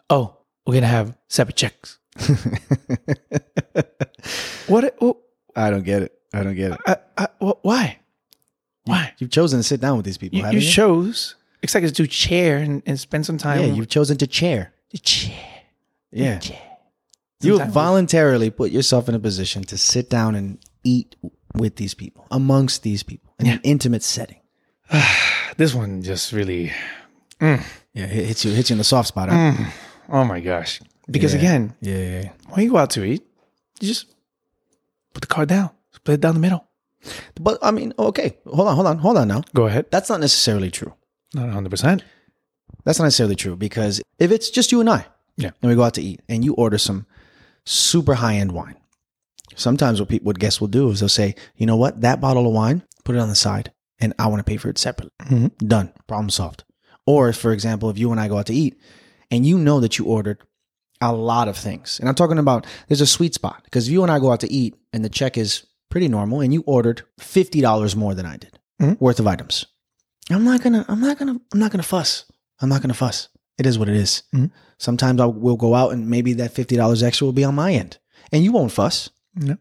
"Oh, 0.08 0.36
we're 0.66 0.74
gonna 0.74 0.86
have 0.98 1.16
separate 1.28 1.56
checks." 1.56 1.98
what? 4.68 4.94
I 5.56 5.70
don't 5.70 5.84
get 5.84 6.02
it. 6.02 6.12
I 6.32 6.42
don't 6.44 6.54
get 6.54 6.72
it. 6.72 6.78
uh, 6.86 6.96
uh, 7.16 7.26
wh- 7.40 7.64
why? 7.64 7.98
Why? 8.84 9.12
You've 9.18 9.30
chosen 9.30 9.58
to 9.60 9.62
sit 9.62 9.80
down 9.80 9.96
with 9.96 10.04
these 10.06 10.18
people, 10.18 10.38
you 10.52 10.58
you? 10.58 10.60
chose 10.60 11.34
exactly 11.62 11.90
to 11.90 12.06
chair 12.06 12.58
and, 12.58 12.82
and 12.86 12.98
spend 12.98 13.26
some 13.26 13.38
time. 13.38 13.60
yeah, 13.60 13.66
you've 13.66 13.88
chosen 13.88 14.16
to 14.18 14.26
chair. 14.26 14.72
chair. 15.02 15.36
Yeah. 16.10 16.38
chair. 16.38 16.58
You 17.40 17.58
have 17.58 17.70
voluntarily 17.72 18.50
put 18.50 18.70
yourself 18.70 19.08
in 19.08 19.14
a 19.14 19.18
position 19.18 19.64
to 19.64 19.76
sit 19.78 20.08
down 20.08 20.34
and 20.36 20.58
eat 20.84 21.16
with 21.54 21.74
these 21.76 21.92
people, 21.94 22.26
amongst 22.30 22.82
these 22.82 23.02
people, 23.02 23.34
in 23.40 23.46
an 23.48 23.60
intimate 23.62 24.02
setting. 24.02 24.40
This 25.58 25.74
one 25.74 26.02
just 26.02 26.32
really. 26.32 26.72
Mm. 27.38 27.62
Yeah, 27.92 28.04
it 28.04 28.26
hits 28.26 28.42
you 28.44 28.52
hits 28.52 28.70
you 28.70 28.74
in 28.74 28.78
the 28.78 28.84
soft 28.84 29.08
spot. 29.08 29.28
Huh? 29.28 29.36
Mm. 29.36 29.66
Oh 30.08 30.24
my 30.24 30.40
gosh! 30.40 30.80
Because 31.10 31.34
Yeah. 31.34 31.40
again, 31.40 31.74
Yeah, 31.82 31.96
yeah, 31.98 32.20
yeah. 32.22 32.30
when 32.48 32.64
you 32.64 32.70
go 32.70 32.78
out 32.78 32.88
to 32.90 33.04
eat, 33.04 33.22
you 33.80 33.88
just 33.88 34.06
put 35.12 35.20
the 35.20 35.26
card 35.26 35.50
down, 35.50 35.68
split 35.90 36.14
it 36.14 36.20
down 36.22 36.32
the 36.34 36.40
middle. 36.40 36.64
But 37.38 37.58
I 37.60 37.70
mean, 37.70 37.92
okay, 37.98 38.38
hold 38.46 38.66
on, 38.68 38.74
hold 38.76 38.86
on, 38.86 38.98
hold 38.98 39.18
on 39.18 39.28
now. 39.28 39.42
Go 39.54 39.66
ahead. 39.66 39.86
That's 39.90 40.08
not 40.08 40.20
necessarily 40.20 40.70
true. 40.70 40.94
Not 41.34 41.46
100. 41.46 41.70
percent 41.70 42.04
That's 42.84 42.98
not 42.98 43.06
necessarily 43.06 43.36
true 43.36 43.56
because 43.56 44.00
if 44.18 44.30
it's 44.30 44.50
just 44.50 44.72
you 44.72 44.80
and 44.80 44.90
I, 44.90 45.06
Yeah. 45.36 45.50
and 45.62 45.70
we 45.70 45.76
go 45.76 45.82
out 45.82 45.94
to 45.94 46.02
eat, 46.02 46.20
and 46.28 46.44
you 46.44 46.54
order 46.54 46.78
some 46.78 47.06
super 47.64 48.14
high 48.14 48.34
end 48.36 48.52
wine, 48.52 48.76
sometimes 49.56 50.00
what 50.00 50.08
people, 50.08 50.26
what 50.26 50.38
guests 50.38 50.60
will 50.60 50.68
do 50.68 50.90
is 50.90 51.00
they'll 51.00 51.08
say, 51.08 51.34
you 51.56 51.66
know 51.66 51.76
what, 51.76 52.00
that 52.00 52.20
bottle 52.20 52.46
of 52.46 52.52
wine, 52.52 52.82
put 53.04 53.14
it 53.14 53.18
on 53.20 53.28
the 53.28 53.34
side, 53.34 53.72
and 54.00 54.12
I 54.18 54.26
want 54.26 54.40
to 54.40 54.44
pay 54.50 54.56
for 54.56 54.68
it 54.68 54.78
separately. 54.78 55.12
Mhm. 55.24 55.68
Done, 55.68 55.92
problem 56.06 56.30
solved. 56.30 56.64
Or 57.06 57.32
for 57.32 57.52
example, 57.52 57.88
if 57.90 57.98
you 57.98 58.10
and 58.12 58.20
I 58.20 58.28
go 58.28 58.38
out 58.38 58.46
to 58.46 58.54
eat, 58.54 58.78
and 59.30 59.46
you 59.46 59.58
know 59.58 59.80
that 59.80 59.98
you 59.98 60.04
ordered 60.04 60.38
a 61.00 61.12
lot 61.12 61.48
of 61.48 61.56
things, 61.56 61.98
and 62.00 62.08
I'm 62.08 62.14
talking 62.14 62.38
about 62.38 62.66
there's 62.88 63.00
a 63.00 63.06
sweet 63.06 63.34
spot 63.34 63.60
because 63.64 63.86
if 63.88 63.92
you 63.92 64.02
and 64.02 64.10
I 64.12 64.18
go 64.18 64.30
out 64.32 64.40
to 64.40 64.52
eat, 64.52 64.74
and 64.92 65.04
the 65.04 65.08
check 65.08 65.36
is 65.38 65.64
pretty 65.90 66.08
normal, 66.08 66.40
and 66.40 66.52
you 66.52 66.62
ordered 66.66 67.02
fifty 67.18 67.60
dollars 67.60 67.94
more 67.96 68.14
than 68.14 68.26
I 68.26 68.36
did 68.36 68.58
Mhm. 68.80 69.00
worth 69.00 69.18
of 69.20 69.26
items. 69.26 69.66
I'm 70.34 70.44
not 70.44 70.62
gonna, 70.62 70.84
I'm 70.88 71.00
not 71.00 71.18
gonna, 71.18 71.40
I'm 71.52 71.58
not 71.58 71.70
gonna 71.70 71.82
fuss. 71.82 72.24
I'm 72.60 72.68
not 72.68 72.82
gonna 72.82 72.94
fuss. 72.94 73.28
It 73.58 73.66
is 73.66 73.78
what 73.78 73.88
it 73.88 73.96
is. 73.96 74.22
Mhm. 74.34 74.50
Sometimes 74.78 75.20
I 75.20 75.26
will 75.26 75.56
go 75.56 75.74
out 75.74 75.92
and 75.92 76.08
maybe 76.08 76.32
that 76.34 76.52
fifty 76.52 76.76
dollars 76.76 77.02
extra 77.02 77.24
will 77.26 77.32
be 77.32 77.44
on 77.44 77.54
my 77.54 77.72
end, 77.72 77.98
and 78.32 78.42
you 78.44 78.52
won't 78.52 78.72
fuss. 78.72 79.10
No. 79.34 79.56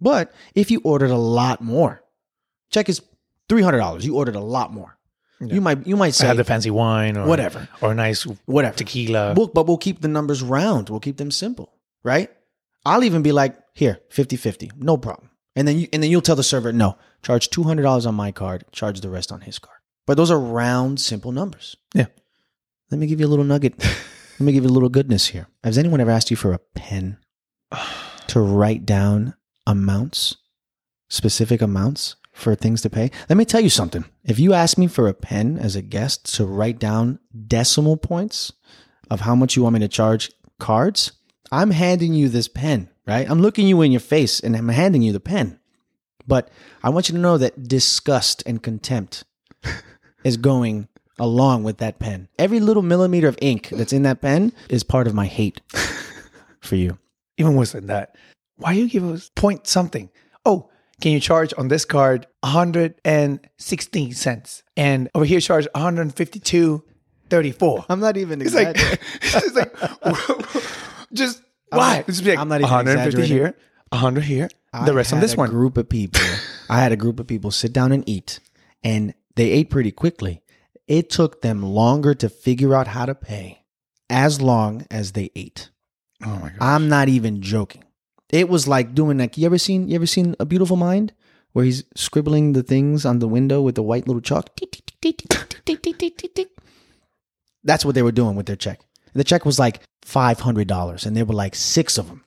But 0.00 0.32
if 0.54 0.70
you 0.70 0.80
ordered 0.84 1.10
a 1.10 1.16
lot 1.16 1.60
more, 1.60 2.02
check 2.70 2.88
is 2.88 3.00
three 3.48 3.62
hundred 3.62 3.78
dollars. 3.78 4.04
You 4.04 4.16
ordered 4.16 4.36
a 4.36 4.40
lot 4.40 4.72
more. 4.72 4.98
Yeah. 5.40 5.54
You 5.54 5.60
might, 5.60 5.86
you 5.86 5.96
might 5.96 6.08
I 6.08 6.10
say 6.10 6.26
had 6.28 6.36
the 6.36 6.44
fancy 6.44 6.70
wine 6.70 7.16
or 7.16 7.26
whatever, 7.26 7.68
or 7.82 7.92
a 7.92 7.94
nice 7.94 8.22
whatever. 8.46 8.76
tequila. 8.76 9.34
We'll, 9.34 9.48
but 9.48 9.66
we'll 9.66 9.78
keep 9.78 10.00
the 10.00 10.08
numbers 10.08 10.42
round. 10.42 10.88
We'll 10.88 11.00
keep 11.00 11.16
them 11.16 11.30
simple, 11.30 11.72
right? 12.02 12.30
I'll 12.86 13.04
even 13.04 13.22
be 13.22 13.32
like, 13.32 13.56
here, 13.74 14.00
50-50, 14.12 14.76
no 14.76 14.96
problem. 14.98 15.30
And 15.56 15.66
then 15.66 15.78
you 15.78 15.88
and 15.92 16.02
then 16.02 16.10
you'll 16.10 16.20
tell 16.20 16.36
the 16.36 16.42
server, 16.42 16.72
no, 16.72 16.96
charge 17.22 17.48
two 17.50 17.62
hundred 17.64 17.82
dollars 17.82 18.06
on 18.06 18.14
my 18.14 18.32
card, 18.32 18.64
charge 18.72 19.00
the 19.00 19.08
rest 19.10 19.32
on 19.32 19.40
his 19.42 19.58
card. 19.58 19.78
But 20.06 20.16
those 20.16 20.30
are 20.30 20.38
round, 20.38 21.00
simple 21.00 21.32
numbers. 21.32 21.76
Yeah. 21.94 22.06
Let 22.90 22.98
me 22.98 23.06
give 23.06 23.20
you 23.20 23.26
a 23.26 23.28
little 23.28 23.44
nugget. 23.44 23.74
Let 24.38 24.40
me 24.40 24.52
give 24.52 24.64
you 24.64 24.70
a 24.70 24.72
little 24.72 24.88
goodness 24.88 25.28
here. 25.28 25.46
Has 25.62 25.78
anyone 25.78 26.00
ever 26.00 26.10
asked 26.10 26.30
you 26.30 26.36
for 26.36 26.52
a 26.52 26.58
pen 26.74 27.18
to 28.28 28.40
write 28.40 28.84
down 28.84 29.34
amounts, 29.66 30.36
specific 31.08 31.62
amounts 31.62 32.16
for 32.32 32.54
things 32.54 32.82
to 32.82 32.90
pay? 32.90 33.10
Let 33.28 33.36
me 33.36 33.44
tell 33.44 33.60
you 33.60 33.70
something. 33.70 34.04
If 34.24 34.38
you 34.38 34.52
ask 34.52 34.76
me 34.76 34.88
for 34.88 35.08
a 35.08 35.14
pen 35.14 35.58
as 35.58 35.76
a 35.76 35.82
guest 35.82 36.34
to 36.34 36.44
write 36.44 36.78
down 36.78 37.20
decimal 37.46 37.96
points 37.96 38.52
of 39.10 39.20
how 39.20 39.34
much 39.34 39.56
you 39.56 39.62
want 39.62 39.74
me 39.74 39.80
to 39.80 39.88
charge 39.88 40.30
cards, 40.58 41.12
I'm 41.50 41.70
handing 41.70 42.12
you 42.12 42.28
this 42.28 42.48
pen, 42.48 42.90
right? 43.06 43.28
I'm 43.30 43.40
looking 43.40 43.66
you 43.66 43.80
in 43.82 43.92
your 43.92 44.00
face 44.00 44.40
and 44.40 44.56
I'm 44.56 44.68
handing 44.68 45.02
you 45.02 45.12
the 45.12 45.20
pen. 45.20 45.60
But 46.26 46.50
I 46.82 46.90
want 46.90 47.08
you 47.08 47.14
to 47.14 47.20
know 47.20 47.38
that 47.38 47.68
disgust 47.68 48.42
and 48.46 48.62
contempt 48.62 49.24
is 50.24 50.36
going 50.36 50.88
along 51.18 51.62
with 51.62 51.78
that 51.78 51.98
pen. 52.00 52.28
Every 52.38 52.60
little 52.60 52.82
millimeter 52.82 53.28
of 53.28 53.38
ink 53.40 53.68
that's 53.70 53.92
in 53.92 54.02
that 54.02 54.20
pen 54.20 54.52
is 54.68 54.82
part 54.82 55.06
of 55.06 55.14
my 55.14 55.26
hate 55.26 55.60
for 56.60 56.76
you. 56.76 56.98
Even 57.38 57.54
worse 57.56 57.72
than 57.72 57.86
that. 57.86 58.16
Why 58.56 58.72
you 58.72 58.88
give 58.88 59.04
us 59.04 59.30
point 59.34 59.66
something? 59.66 60.10
Oh, 60.46 60.68
can 61.00 61.12
you 61.12 61.20
charge 61.20 61.52
on 61.58 61.68
this 61.68 61.84
card 61.84 62.26
116 62.42 64.12
cents? 64.14 64.62
And 64.76 65.08
over 65.14 65.24
here 65.24 65.40
charge 65.40 65.66
152.34. 65.74 67.86
I'm 67.88 68.00
not 68.00 68.16
even 68.16 68.40
It's 68.42 68.54
like, 68.54 68.76
it's 69.22 69.54
like 69.54 69.72
just 71.12 71.42
why? 71.70 71.96
not- 71.98 72.08
It's 72.08 72.22
like 72.24 72.38
I'm 72.38 72.48
not 72.48 72.60
even 72.60 72.70
150 72.70 73.08
exaggerating. 73.22 73.36
here, 73.36 73.56
100 73.90 74.24
here, 74.24 74.48
I 74.72 74.84
the 74.86 74.94
rest 74.94 75.12
on 75.12 75.20
this 75.20 75.36
one. 75.36 75.50
group 75.50 75.76
of 75.76 75.88
people. 75.88 76.20
I 76.68 76.80
had 76.80 76.92
a 76.92 76.96
group 76.96 77.20
of 77.20 77.26
people 77.26 77.50
sit 77.50 77.72
down 77.72 77.92
and 77.92 78.08
eat, 78.08 78.40
and 78.82 79.14
they 79.36 79.50
ate 79.50 79.70
pretty 79.70 79.90
quickly. 79.90 80.42
It 80.86 81.10
took 81.10 81.42
them 81.42 81.62
longer 81.62 82.14
to 82.14 82.28
figure 82.28 82.74
out 82.74 82.88
how 82.88 83.06
to 83.06 83.14
pay 83.14 83.64
as 84.10 84.40
long 84.40 84.86
as 84.90 85.12
they 85.12 85.30
ate. 85.34 85.70
Oh 86.24 86.38
my. 86.38 86.52
I'm 86.60 86.88
not 86.88 87.08
even 87.08 87.42
joking. 87.42 87.84
It 88.30 88.48
was 88.48 88.66
like 88.68 88.94
doing 88.94 89.18
like 89.18 89.38
you 89.38 89.46
ever 89.46 89.58
seen 89.58 89.88
you 89.88 89.94
ever 89.94 90.06
seen 90.06 90.34
A 90.40 90.44
Beautiful 90.44 90.76
Mind 90.76 91.12
where 91.52 91.64
he's 91.64 91.84
scribbling 91.94 92.52
the 92.52 92.62
things 92.62 93.06
on 93.06 93.20
the 93.20 93.28
window 93.28 93.62
with 93.62 93.76
the 93.76 93.82
white 93.82 94.06
little 94.06 94.20
chalk. 94.20 94.50
That's 97.62 97.84
what 97.84 97.94
they 97.94 98.02
were 98.02 98.12
doing 98.12 98.36
with 98.36 98.46
their 98.46 98.56
check. 98.56 98.80
The 99.14 99.24
check 99.24 99.44
was 99.44 99.58
like 99.58 99.80
five 100.02 100.40
hundred 100.40 100.68
dollars, 100.68 101.06
and 101.06 101.16
there 101.16 101.24
were 101.24 101.34
like 101.34 101.54
six 101.54 101.96
of 101.96 102.08
them. 102.08 102.24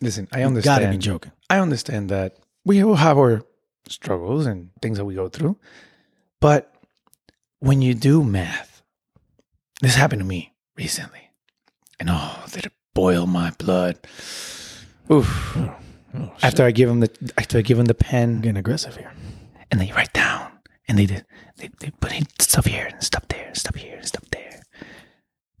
Listen, 0.00 0.28
I 0.32 0.44
understand. 0.44 0.80
You 0.80 0.86
gotta 0.86 0.96
be 0.96 1.02
joking. 1.02 1.32
I 1.50 1.58
understand 1.58 2.08
that 2.10 2.36
we 2.64 2.82
all 2.82 2.94
have 2.94 3.18
our 3.18 3.42
struggles 3.88 4.46
and 4.46 4.70
things 4.80 4.98
that 4.98 5.04
we 5.04 5.14
go 5.14 5.28
through, 5.28 5.58
but 6.40 6.74
when 7.58 7.82
you 7.82 7.94
do 7.94 8.24
math, 8.24 8.82
this 9.80 9.94
happened 9.94 10.20
to 10.20 10.26
me 10.26 10.54
recently. 10.76 11.30
And 11.98 12.08
oh, 12.10 12.44
did 12.50 12.66
it 12.66 12.72
boil 12.94 13.26
my 13.26 13.50
blood. 13.58 13.98
Oof. 15.10 15.56
Oh, 15.56 16.32
after 16.42 16.64
I 16.64 16.70
give 16.70 16.88
them 16.88 17.00
the 17.00 17.32
after 17.38 17.58
I 17.58 17.62
give 17.62 17.76
them 17.76 17.86
the 17.86 17.94
I'm 17.94 17.98
pen 17.98 18.40
getting 18.40 18.56
aggressive 18.56 18.96
here. 18.96 19.12
and 19.70 19.80
they 19.80 19.92
write 19.92 20.12
down 20.12 20.50
and 20.88 20.98
they 20.98 21.06
did 21.06 21.24
they, 21.56 21.70
they 21.78 21.90
put 21.90 22.12
in 22.12 22.26
stuff 22.40 22.66
here 22.66 22.86
and 22.86 23.02
stuff 23.02 23.28
there 23.28 23.46
and 23.46 23.56
stuff 23.56 23.76
here 23.76 23.96
and 23.96 24.06
stuff 24.06 24.24
there. 24.32 24.62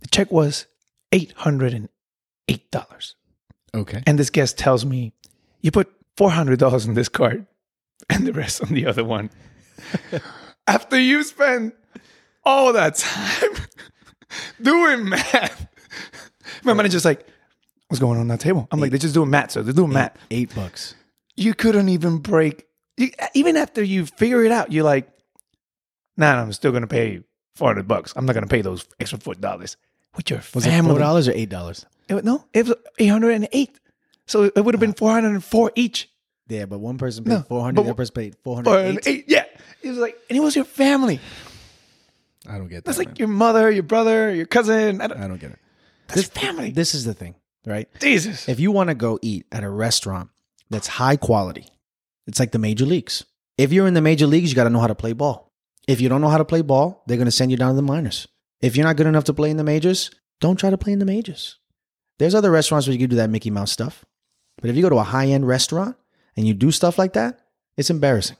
The 0.00 0.08
check 0.08 0.32
was 0.32 0.66
eight 1.12 1.32
hundred 1.36 1.74
and 1.74 1.88
eight 2.48 2.70
dollars. 2.70 3.14
Okay. 3.74 4.02
And 4.06 4.18
this 4.18 4.30
guest 4.30 4.58
tells 4.58 4.84
me, 4.84 5.12
you 5.60 5.70
put 5.70 5.88
$400 6.16 6.88
on 6.88 6.94
this 6.94 7.08
card 7.08 7.46
and 8.08 8.26
the 8.26 8.32
rest 8.32 8.62
on 8.62 8.70
the 8.70 8.86
other 8.86 9.04
one. 9.04 9.30
After 10.70 10.98
you 11.00 11.24
spend 11.24 11.72
all 12.44 12.72
that 12.74 12.94
time 12.94 13.50
doing 14.62 15.08
math, 15.08 15.66
my 16.62 16.74
manager's 16.74 17.02
just 17.02 17.04
like, 17.04 17.26
what's 17.88 17.98
going 18.00 18.20
on 18.20 18.28
that 18.28 18.38
table? 18.38 18.68
I'm 18.70 18.78
like, 18.78 18.90
they're 18.90 18.98
just 18.98 19.14
doing 19.14 19.30
math, 19.30 19.50
so 19.50 19.62
they're 19.62 19.72
doing 19.74 19.92
math. 19.92 20.16
Eight 20.30 20.54
bucks. 20.54 20.94
You 21.34 21.54
couldn't 21.54 21.88
even 21.88 22.18
break, 22.18 22.66
you, 22.96 23.10
even 23.34 23.56
after 23.56 23.82
you 23.82 24.06
figure 24.06 24.44
it 24.44 24.52
out, 24.52 24.70
you're 24.70 24.84
like, 24.84 25.08
nah, 26.16 26.40
I'm 26.40 26.52
still 26.52 26.70
going 26.70 26.82
to 26.82 26.86
pay 26.86 27.22
400 27.56 27.88
bucks. 27.88 28.12
I'm 28.14 28.24
not 28.24 28.34
going 28.34 28.44
to 28.46 28.48
pay 28.48 28.62
those 28.62 28.86
extra 29.00 29.18
$4 29.18 29.76
with 30.16 30.30
your 30.30 30.38
Was 30.54 30.66
it 30.66 30.70
family. 30.70 30.92
four 30.92 30.98
dollars 31.00 31.26
or 31.26 31.32
eight 31.32 31.48
dollars? 31.48 31.84
It- 32.08 32.24
no, 32.24 32.44
it 32.54 32.68
was 32.68 32.76
808. 32.98 33.80
So 34.26 34.44
it 34.44 34.64
would 34.64 34.74
have 34.74 34.80
been 34.80 34.90
ah. 34.90 34.98
404 34.98 35.72
each. 35.74 36.08
Yeah, 36.50 36.66
but 36.66 36.78
one 36.78 36.98
person 36.98 37.24
paid 37.24 37.30
No, 37.30 37.42
four 37.42 37.62
hundred. 37.62 37.82
The 37.84 37.90
other 37.90 37.94
person 37.94 38.14
paid 38.14 38.36
four 38.42 38.56
hundred 38.56 39.06
eight. 39.06 39.24
Yeah. 39.28 39.44
It 39.82 39.88
was 39.88 39.98
like, 39.98 40.16
and 40.28 40.36
it 40.36 40.40
was 40.40 40.54
your 40.56 40.64
family. 40.64 41.20
I 42.48 42.58
don't 42.58 42.68
get 42.68 42.76
that. 42.76 42.84
That's 42.86 42.98
like 42.98 43.18
your 43.18 43.28
mother, 43.28 43.70
your 43.70 43.82
brother, 43.82 44.34
your 44.34 44.46
cousin. 44.46 45.00
I 45.00 45.06
don't, 45.06 45.20
I 45.20 45.28
don't 45.28 45.40
get 45.40 45.52
it. 45.52 45.58
that's 46.08 46.24
family. 46.28 46.70
This 46.70 46.94
is 46.94 47.04
the 47.04 47.14
thing, 47.14 47.34
right? 47.66 47.88
Jesus. 48.00 48.48
If 48.48 48.60
you 48.60 48.72
want 48.72 48.88
to 48.88 48.94
go 48.94 49.18
eat 49.22 49.46
at 49.52 49.62
a 49.62 49.70
restaurant 49.70 50.30
that's 50.70 50.86
high 50.86 51.16
quality, 51.16 51.66
It's 52.26 52.40
like 52.40 52.52
the 52.52 52.58
major 52.58 52.86
leagues. 52.86 53.24
If 53.58 53.72
you're 53.72 53.86
in 53.86 53.94
the 53.94 54.00
major 54.00 54.26
leagues, 54.26 54.50
you 54.50 54.56
got 54.56 54.64
to 54.64 54.70
know 54.70 54.80
how 54.80 54.86
to 54.86 54.94
play 54.94 55.12
ball. 55.12 55.52
If 55.86 56.00
you 56.00 56.08
don't 56.08 56.20
know 56.20 56.28
how 56.28 56.38
to 56.38 56.44
play 56.44 56.62
ball, 56.62 57.02
they're 57.06 57.16
going 57.16 57.26
to 57.26 57.32
send 57.32 57.50
you 57.50 57.56
down 57.56 57.70
to 57.70 57.76
the 57.76 57.82
minors. 57.82 58.26
If 58.60 58.76
you're 58.76 58.86
not 58.86 58.96
good 58.96 59.06
enough 59.06 59.24
to 59.24 59.34
play 59.34 59.50
in 59.50 59.56
the 59.56 59.64
majors, 59.64 60.10
don't 60.40 60.56
try 60.58 60.70
to 60.70 60.78
play 60.78 60.92
in 60.92 60.98
the 60.98 61.04
majors. 61.04 61.58
There's 62.18 62.34
other 62.34 62.50
restaurants 62.50 62.86
where 62.86 62.92
you 62.92 62.98
can 62.98 63.10
do 63.10 63.16
that 63.16 63.30
Mickey 63.30 63.50
Mouse 63.50 63.72
stuff. 63.72 64.04
But 64.60 64.70
if 64.70 64.76
you 64.76 64.82
go 64.82 64.90
to 64.90 64.98
a 64.98 65.02
high 65.02 65.26
end 65.28 65.46
restaurant 65.46 65.96
and 66.36 66.46
you 66.46 66.54
do 66.54 66.70
stuff 66.70 66.98
like 66.98 67.12
that, 67.14 67.40
it's 67.76 67.90
embarrassing. 67.90 68.36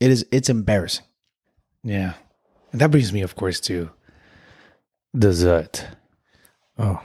It 0.00 0.10
is, 0.10 0.26
it's 0.32 0.48
embarrassing. 0.48 1.04
Yeah. 1.84 2.14
And 2.72 2.80
that 2.80 2.90
brings 2.90 3.12
me, 3.12 3.22
of 3.22 3.34
course, 3.36 3.60
to 3.60 3.90
dessert. 5.16 5.86
Oh. 6.78 7.00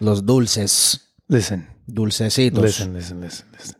Los 0.00 0.20
dulces. 0.22 0.98
Listen, 1.28 1.66
Dulcecitos. 1.90 2.56
listen, 2.58 2.94
listen, 2.94 3.20
listen, 3.20 3.46
listen. 3.52 3.76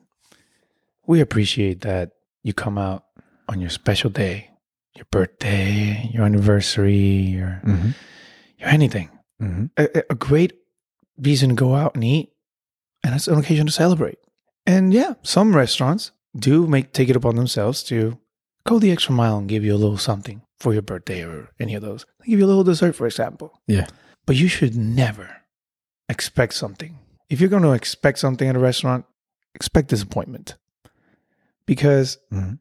We 1.06 1.20
appreciate 1.20 1.80
that 1.80 2.12
you 2.44 2.52
come 2.52 2.78
out 2.78 3.04
on 3.48 3.60
your 3.60 3.70
special 3.70 4.10
day, 4.10 4.50
your 4.94 5.06
birthday, 5.10 6.08
your 6.12 6.24
anniversary, 6.24 6.94
your, 6.96 7.60
Mm-hmm. 7.64 7.90
your 8.58 8.68
anything. 8.68 9.10
Mm-hmm. 9.42 9.64
a, 9.76 9.98
a- 9.98 10.04
a 10.10 10.14
great 10.14 10.52
reason 11.18 11.48
to 11.48 11.54
go 11.56 11.74
out 11.74 11.94
and 11.96 12.04
eat, 12.04 12.30
and 13.02 13.14
it's 13.14 13.26
an 13.26 13.38
occasion 13.38 13.66
to 13.66 13.72
celebrate. 13.72 14.18
And 14.70 14.94
yeah, 14.94 15.14
some 15.22 15.56
restaurants 15.56 16.12
do 16.38 16.64
make 16.64 16.92
take 16.92 17.08
it 17.08 17.16
upon 17.16 17.34
themselves 17.34 17.82
to 17.84 18.18
go 18.64 18.78
the 18.78 18.92
extra 18.92 19.12
mile 19.12 19.36
and 19.36 19.48
give 19.48 19.64
you 19.64 19.74
a 19.74 19.82
little 19.82 19.98
something 19.98 20.42
for 20.60 20.72
your 20.72 20.82
birthday 20.82 21.24
or 21.24 21.50
any 21.58 21.74
of 21.74 21.82
those. 21.82 22.06
They 22.20 22.30
give 22.30 22.38
you 22.38 22.44
a 22.44 22.52
little 22.52 22.62
dessert, 22.62 22.94
for 22.94 23.06
example. 23.06 23.60
Yeah. 23.66 23.88
But 24.26 24.36
you 24.36 24.46
should 24.46 24.76
never 24.76 25.28
expect 26.08 26.54
something. 26.54 27.00
If 27.28 27.40
you're 27.40 27.50
going 27.50 27.64
to 27.64 27.72
expect 27.72 28.20
something 28.20 28.48
at 28.48 28.54
a 28.54 28.60
restaurant, 28.60 29.06
expect 29.56 29.88
disappointment. 29.88 30.56
Because 31.66 32.18
mm-hmm. 32.32 32.54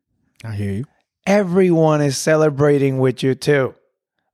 I 0.47 0.55
hear 0.55 0.71
you. 0.71 0.85
everyone 1.27 2.01
is 2.01 2.17
celebrating 2.17 2.97
with 2.97 3.21
you 3.21 3.35
too. 3.35 3.75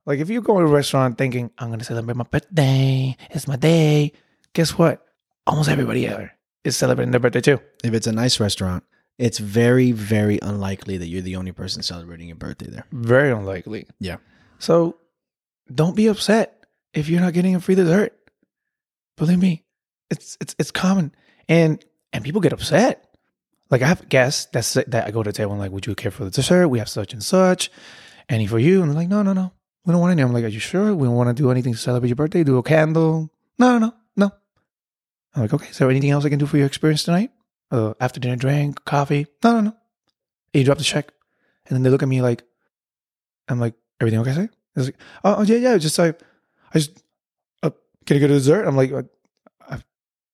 Like 0.06 0.20
if 0.20 0.30
you 0.30 0.40
go 0.40 0.60
to 0.60 0.64
a 0.64 0.66
restaurant 0.66 1.18
thinking, 1.18 1.50
I'm 1.58 1.70
gonna 1.70 1.84
celebrate 1.84 2.16
my 2.16 2.24
birthday, 2.24 3.16
it's 3.30 3.48
my 3.48 3.56
day, 3.56 4.12
guess 4.52 4.78
what? 4.78 5.04
Almost 5.46 5.68
everybody 5.68 6.06
ever 6.06 6.35
is 6.66 6.76
celebrating 6.76 7.12
their 7.12 7.20
birthday 7.20 7.40
too. 7.40 7.60
If 7.84 7.94
it's 7.94 8.06
a 8.06 8.12
nice 8.12 8.40
restaurant, 8.40 8.84
it's 9.18 9.38
very, 9.38 9.92
very 9.92 10.38
unlikely 10.42 10.98
that 10.98 11.06
you're 11.06 11.22
the 11.22 11.36
only 11.36 11.52
person 11.52 11.82
celebrating 11.82 12.28
your 12.28 12.36
birthday 12.36 12.66
there. 12.66 12.86
Very 12.92 13.30
unlikely. 13.30 13.86
Yeah. 13.98 14.16
So 14.58 14.98
don't 15.72 15.96
be 15.96 16.06
upset 16.08 16.64
if 16.92 17.08
you're 17.08 17.20
not 17.20 17.32
getting 17.32 17.54
a 17.54 17.60
free 17.60 17.74
dessert. 17.74 18.12
Believe 19.16 19.38
me, 19.38 19.64
it's 20.10 20.36
it's 20.40 20.54
it's 20.58 20.70
common. 20.70 21.12
And 21.48 21.82
and 22.12 22.24
people 22.24 22.40
get 22.40 22.52
upset. 22.52 23.02
Like 23.70 23.82
I 23.82 23.86
have 23.86 24.08
guests 24.08 24.46
that's 24.52 24.74
that 24.74 25.06
I 25.06 25.10
go 25.10 25.22
to 25.22 25.30
the 25.30 25.36
table 25.36 25.52
and 25.52 25.60
like, 25.60 25.72
would 25.72 25.86
you 25.86 25.94
care 25.94 26.10
for 26.10 26.24
the 26.24 26.30
dessert? 26.30 26.68
We 26.68 26.78
have 26.78 26.88
such 26.88 27.12
and 27.12 27.22
such. 27.22 27.70
Any 28.28 28.46
for 28.46 28.58
you? 28.58 28.82
And 28.82 28.90
they're 28.90 28.96
like, 28.96 29.08
no, 29.08 29.22
no, 29.22 29.32
no. 29.32 29.52
We 29.84 29.92
don't 29.92 30.00
want 30.00 30.12
any. 30.12 30.22
I'm 30.22 30.32
like, 30.32 30.44
are 30.44 30.48
you 30.48 30.58
sure? 30.58 30.94
We 30.94 31.06
don't 31.06 31.14
want 31.14 31.34
to 31.34 31.42
do 31.42 31.50
anything 31.50 31.72
to 31.72 31.78
celebrate 31.78 32.08
your 32.08 32.16
birthday? 32.16 32.42
Do 32.42 32.58
a 32.58 32.62
candle? 32.62 33.30
No, 33.58 33.72
no, 33.72 33.78
no, 33.78 33.86
no. 33.86 33.94
I'm 35.36 35.42
like, 35.42 35.52
okay, 35.52 35.68
is 35.68 35.78
there 35.78 35.90
anything 35.90 36.10
else 36.10 36.24
I 36.24 36.30
can 36.30 36.38
do 36.38 36.46
for 36.46 36.56
your 36.56 36.66
experience 36.66 37.02
tonight? 37.04 37.30
Uh, 37.70 37.92
after 38.00 38.18
dinner 38.18 38.36
drink, 38.36 38.84
coffee? 38.86 39.26
No, 39.44 39.52
no, 39.52 39.60
no. 39.60 39.76
And 40.54 40.60
you 40.60 40.64
drop 40.64 40.78
the 40.78 40.84
check. 40.84 41.12
And 41.66 41.76
then 41.76 41.82
they 41.82 41.90
look 41.90 42.02
at 42.02 42.08
me 42.08 42.22
like, 42.22 42.42
I'm 43.48 43.60
like, 43.60 43.74
everything 44.00 44.20
okay, 44.20 44.32
sir? 44.32 44.48
It's 44.76 44.86
like, 44.86 44.96
oh, 45.24 45.36
oh, 45.38 45.42
yeah, 45.42 45.56
yeah. 45.56 45.76
Just 45.78 45.98
like, 45.98 46.20
I 46.72 46.78
just, 46.78 47.02
uh, 47.62 47.70
can 48.06 48.16
I 48.16 48.20
go 48.20 48.28
to 48.28 48.34
dessert? 48.34 48.66
I'm 48.66 48.76
like, 48.76 48.92
uh, 48.92 49.02
I, 49.68 49.82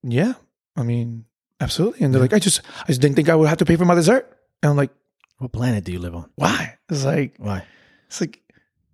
yeah. 0.04 0.34
I 0.76 0.84
mean, 0.84 1.24
absolutely. 1.60 2.04
And 2.04 2.14
they're 2.14 2.20
like, 2.20 2.32
I 2.32 2.38
just, 2.38 2.60
I 2.82 2.86
just 2.86 3.00
didn't 3.00 3.16
think 3.16 3.28
I 3.28 3.34
would 3.34 3.48
have 3.48 3.58
to 3.58 3.64
pay 3.64 3.76
for 3.76 3.84
my 3.84 3.94
dessert. 3.94 4.38
And 4.62 4.70
I'm 4.70 4.76
like, 4.76 4.92
What 5.38 5.52
planet 5.52 5.84
do 5.84 5.92
you 5.92 5.98
live 5.98 6.14
on? 6.14 6.30
why? 6.36 6.78
It's 6.88 7.04
like, 7.04 7.34
Why? 7.38 7.64
it's 8.06 8.20
like, 8.20 8.40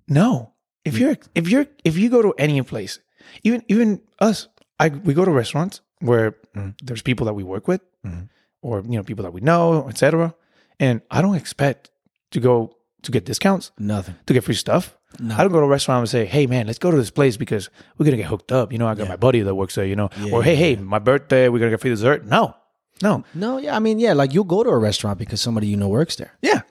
no. 0.09 0.53
If 0.85 0.97
you're, 0.97 1.16
if 1.35 1.49
you're, 1.49 1.66
if 1.85 1.99
you 1.99 2.09
go 2.09 2.23
to 2.23 2.33
any 2.38 2.62
place, 2.62 2.99
even, 3.42 3.62
even 3.68 4.01
us, 4.21 4.49
I, 4.81 4.88
we 4.88 5.12
go 5.12 5.25
to 5.25 5.31
restaurants 5.31 5.83
where 6.01 6.37
Mhm. 6.57 6.75
there's 6.83 7.03
people 7.03 7.27
that 7.27 7.35
we 7.35 7.43
work 7.45 7.69
with, 7.69 7.81
Mhm. 8.07 8.29
or 8.63 8.81
you 8.81 8.97
know, 8.97 9.03
people 9.03 9.23
that 9.25 9.33
we 9.33 9.41
know, 9.41 9.89
etc. 9.89 10.35
And 10.81 11.01
I 11.11 11.23
don't 11.23 11.35
expect 11.35 11.91
to 12.31 12.41
go 12.41 12.77
to 13.03 13.11
get 13.13 13.25
discounts, 13.25 13.71
Nothing. 13.79 14.17
to 14.27 14.33
get 14.35 14.45
free 14.45 14.55
stuff. 14.55 14.97
I 15.31 15.43
don't 15.43 15.53
go 15.53 15.61
to 15.61 15.65
a 15.65 15.69
restaurant 15.69 16.01
and 16.01 16.09
say, 16.09 16.27
"Hey, 16.27 16.47
man, 16.47 16.67
let's 16.67 16.79
go 16.79 16.91
to 16.91 16.97
this 16.97 17.11
place 17.11 17.37
because 17.37 17.71
we're 17.97 18.05
gonna 18.05 18.19
get 18.19 18.27
hooked 18.27 18.53
up." 18.53 18.73
You 18.73 18.79
know, 18.79 18.87
I 18.87 18.95
got 18.95 19.05
Yeah. 19.05 19.09
my 19.11 19.17
buddy 19.17 19.41
that 19.41 19.55
works 19.55 19.75
there. 19.77 19.87
You 19.87 19.97
know, 19.97 20.11
Yeah, 20.21 20.33
or 20.35 20.43
hey, 20.43 20.53
yeah, 20.53 20.59
hey, 20.59 20.77
my 20.77 20.99
birthday, 20.99 21.49
we're 21.49 21.59
gonna 21.61 21.71
get 21.71 21.81
free 21.81 21.91
dessert. 21.91 22.27
No, 22.27 22.55
no, 23.03 23.25
No, 23.35 23.59
yeah. 23.59 23.75
I 23.75 23.79
mean, 23.79 23.99
yeah, 23.99 24.13
like 24.13 24.35
you'll 24.35 24.45
go 24.45 24.63
to 24.63 24.71
a 24.71 24.79
restaurant 24.79 25.19
because 25.19 25.41
somebody 25.41 25.67
you 25.67 25.77
know 25.77 25.89
works 25.89 26.17
there. 26.17 26.33
yeah, 26.43 26.63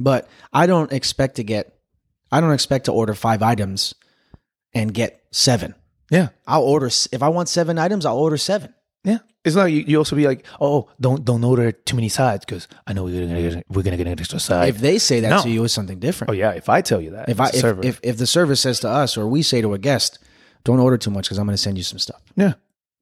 But 0.00 0.28
I 0.52 0.66
don't 0.66 0.90
expect 0.92 1.36
to 1.36 1.44
get, 1.44 1.72
I 2.32 2.40
don't 2.40 2.52
expect 2.52 2.86
to 2.86 2.92
order 2.92 3.14
five 3.14 3.42
items 3.42 3.94
and 4.74 4.92
get 4.92 5.22
seven. 5.30 5.74
Yeah, 6.10 6.28
I'll 6.46 6.62
order, 6.62 6.86
if 6.86 7.22
I 7.22 7.28
want 7.28 7.48
seven 7.48 7.78
items, 7.78 8.04
I'll 8.06 8.18
order 8.18 8.36
seven. 8.36 8.74
yeah. 9.04 9.18
It's 9.44 9.56
like 9.56 9.72
you, 9.74 9.84
you 9.86 9.98
also 9.98 10.16
be 10.16 10.26
like, 10.26 10.46
"Oh, 10.58 10.88
don't 10.98 11.22
don't 11.22 11.44
order 11.44 11.70
too 11.70 11.96
many 11.96 12.08
sides 12.08 12.46
because 12.46 12.66
I 12.86 12.94
know 12.94 13.04
we're 13.04 13.26
gonna 13.26 13.42
get, 13.42 13.64
we're 13.68 13.82
gonna 13.82 13.98
get 13.98 14.06
an 14.06 14.18
extra 14.18 14.40
side." 14.40 14.70
If 14.70 14.78
they 14.78 14.98
say 14.98 15.20
that 15.20 15.28
No. 15.28 15.42
to 15.42 15.50
you, 15.50 15.62
it's 15.64 15.74
something 15.74 15.98
different. 15.98 16.30
oh 16.30 16.32
yeah, 16.32 16.52
if 16.52 16.70
I 16.70 16.80
tell 16.80 16.98
you 17.02 17.10
that, 17.10 17.28
if 17.28 17.38
I, 17.38 17.50
if, 17.52 17.64
if, 17.84 18.00
if 18.02 18.16
the 18.16 18.26
server 18.26 18.56
says 18.56 18.80
to 18.80 18.88
us 18.88 19.18
or 19.18 19.26
we 19.28 19.42
say 19.42 19.60
to 19.60 19.74
a 19.74 19.78
guest, 19.78 20.18
don't 20.64 20.80
order 20.80 20.96
too 20.96 21.10
much 21.10 21.26
because 21.26 21.36
I'm 21.38 21.44
going 21.44 21.56
to 21.56 21.62
send 21.62 21.76
you 21.76 21.84
some 21.84 21.98
stuff. 21.98 22.22
yeah, 22.36 22.54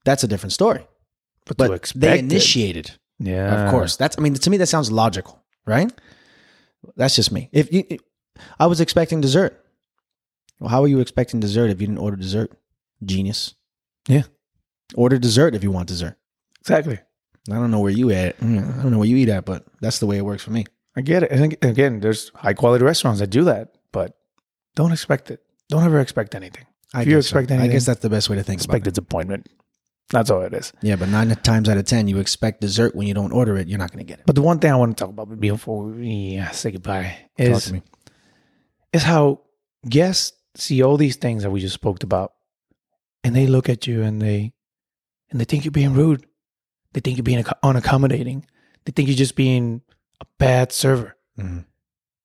That's 0.05 0.25
a 0.25 0.27
different 0.27 0.53
story. 0.53 0.85
but, 1.47 1.57
But 1.59 1.93
they 1.95 2.15
it, 2.15 2.25
initiated. 2.25 2.91
yeah, 3.21 3.67
Of 3.67 3.71
course. 3.71 3.95
That's 3.97 4.19
I 4.19 4.21
mean 4.23 4.35
to 4.35 4.51
me 4.51 4.57
that 4.57 4.67
sounds 4.67 4.91
logical, 4.91 5.41
right? 5.65 5.93
That's 6.97 7.15
just 7.15 7.31
me. 7.31 7.51
If 7.53 7.73
you 7.73 7.85
I 8.59 8.67
was 8.67 8.81
expecting 8.81 9.21
dessert. 9.21 9.65
Well, 10.59 10.71
how 10.71 10.83
are 10.83 10.89
you 10.89 10.99
expecting 10.99 11.39
dessert 11.39 11.71
if 11.71 11.81
you 11.81 11.87
didn't 11.87 11.99
order 12.03 12.17
dessert? 12.17 12.51
Genius. 13.05 13.55
Yeah. 14.09 14.23
Order 14.95 15.19
dessert 15.19 15.55
if 15.55 15.63
you 15.63 15.71
want 15.71 15.89
dessert. 15.89 16.17
exactly. 16.61 16.99
I 17.51 17.55
don't 17.55 17.71
know 17.73 17.81
where 17.81 17.91
you 17.93 18.11
at. 18.11 18.39
Mm, 18.39 18.79
I 18.79 18.83
don't 18.83 18.93
know 18.93 18.99
where 18.99 19.09
you 19.09 19.17
eat 19.17 19.29
at, 19.29 19.45
but 19.45 19.65
that's 19.81 19.99
the 19.99 20.07
way 20.07 20.17
it 20.17 20.25
works 20.25 20.45
for 20.45 20.53
me. 20.53 20.65
I 20.97 21.01
get 21.01 21.25
it. 21.25 21.31
And 21.33 21.57
again, 21.63 21.99
there's 22.01 22.31
high 22.37 22.53
quality 22.55 22.85
restaurants 22.85 23.19
that 23.21 23.29
do 23.31 23.45
that, 23.45 23.75
but 23.91 24.17
don't 24.77 24.93
expect 24.93 25.31
it. 25.31 25.41
Don't 25.69 25.83
ever 25.85 25.99
expect 25.99 26.35
anything. 26.37 26.67
I 26.95 27.03
If 27.03 27.09
you 27.09 27.17
guess 27.17 27.27
so. 27.29 27.39
expect 27.39 27.61
I 27.61 27.67
guess 27.69 27.85
that's 27.87 28.01
the 28.01 28.11
best 28.11 28.29
way 28.31 28.37
to 28.37 28.43
think 28.45 28.61
Expect 28.61 28.83
about 28.83 28.89
it. 28.89 28.91
disappointment. 28.95 29.49
That's 30.11 30.31
all 30.31 30.43
it 30.43 30.53
is. 30.53 30.73
Yeah, 30.83 30.97
but 30.97 31.09
nine 31.09 31.31
times 31.37 31.69
out 31.69 31.79
of 31.79 31.87
ten, 31.87 32.07
you 32.07 32.19
expect 32.19 32.61
dessert 32.61 32.95
when 32.95 33.07
you 33.09 33.15
don't 33.15 33.33
order 33.33 33.57
it, 33.57 33.67
you're 33.67 33.79
not 33.79 33.91
going 33.91 34.05
to 34.05 34.09
get 34.09 34.19
it. 34.21 34.27
But 34.27 34.35
the 34.35 34.43
one 34.43 34.59
thing 34.59 34.71
I 34.71 34.77
want 34.77 34.97
to 34.97 35.03
talk 35.03 35.11
about 35.11 35.41
before 35.41 35.85
we 35.87 36.41
say 36.53 36.71
goodbye 36.71 37.17
is 37.39 37.73
is 38.93 39.03
how 39.03 39.41
guests 39.89 40.37
see 40.55 40.83
all 40.83 40.97
these 40.99 41.17
things 41.17 41.43
that 41.45 41.51
we 41.51 41.61
just 41.61 41.75
spoke 41.75 42.03
about, 42.05 42.35
and 43.25 43.35
they 43.35 43.47
look 43.47 43.69
at 43.69 43.87
you 43.87 44.03
and 44.03 44.21
they 44.21 44.53
and 45.31 45.41
they 45.41 45.45
think 45.45 45.65
you're 45.65 45.73
being 45.73 45.95
rude. 45.95 46.27
They 46.93 47.01
think 47.01 47.17
you're 47.17 47.23
being 47.25 47.43
unaccommodating. 47.43 48.45
They 48.85 48.93
think 48.93 49.09
you're 49.09 49.17
just 49.17 49.37
being 49.37 49.81
a 50.21 50.27
bad 50.39 50.73
server, 50.73 51.17
Mhm. 51.39 51.65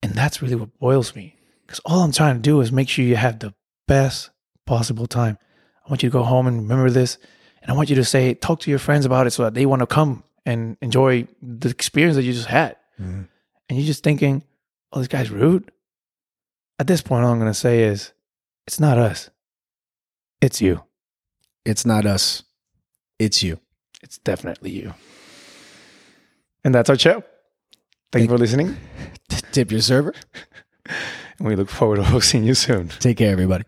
and 0.04 0.14
that's 0.14 0.42
really 0.42 0.56
what 0.56 0.78
boils 0.80 1.16
me. 1.16 1.36
Because 1.66 1.80
all 1.86 2.02
I'm 2.02 2.12
trying 2.12 2.36
to 2.36 2.42
do 2.42 2.60
is 2.62 2.72
make 2.72 2.90
sure 2.90 3.06
you 3.06 3.16
have 3.16 3.40
the 3.40 3.54
best 3.88 4.30
possible 4.66 5.08
time. 5.08 5.38
I 5.86 5.90
want 5.90 6.04
you 6.04 6.10
to 6.10 6.14
go 6.14 6.24
home 6.24 6.48
and 6.48 6.58
remember 6.64 6.90
this, 6.90 7.18
and 7.62 7.72
I 7.72 7.76
want 7.76 7.90
you 7.90 7.96
to 7.96 8.04
say, 8.06 8.34
talk 8.34 8.60
to 8.62 8.70
your 8.70 8.80
friends 8.80 9.06
about 9.06 9.26
it 9.28 9.32
so 9.32 9.44
that 9.44 9.54
they 9.54 9.66
want 9.66 9.82
to 9.82 9.88
come 9.88 10.24
and 10.46 10.78
enjoy 10.82 11.28
the 11.42 11.70
experience 11.70 12.16
that 12.16 12.24
you 12.24 12.34
just 12.34 12.48
had 12.48 12.76
Mhm. 13.00 13.28
and 13.70 13.78
you're 13.78 13.86
just 13.88 14.04
thinking, 14.04 14.44
oh, 14.92 15.00
this 15.00 15.08
guy's 15.08 15.30
rude. 15.30 15.72
At 16.80 16.88
this 16.88 17.02
point, 17.02 17.24
all 17.26 17.32
I'm 17.32 17.40
going 17.40 17.50
to 17.52 17.54
say 17.58 17.84
is, 17.84 18.12
it's 18.66 18.80
not 18.80 18.98
us. 18.98 19.30
It's 20.42 20.62
you. 20.62 20.84
It's 21.68 21.86
not 21.86 22.06
us. 22.06 22.44
It's 23.20 23.44
you. 23.44 23.60
It's 24.02 24.20
definitely 24.20 24.72
you. 24.72 24.94
And 26.64 26.74
that's 26.74 26.90
our 26.90 26.98
show. 26.98 27.24
Thank 28.14 28.24
you 28.24 28.30
for 28.30 28.38
listening. 28.38 28.78
Tip 29.52 29.72
your 29.72 29.82
server. 29.82 30.14
And 30.86 30.96
we 31.48 31.58
look 31.58 31.70
forward 31.70 31.98
to 31.98 32.04
hosting 32.16 32.46
you 32.46 32.54
soon. 32.54 32.88
Take 32.88 33.18
care, 33.18 33.34
everybody. 33.34 33.66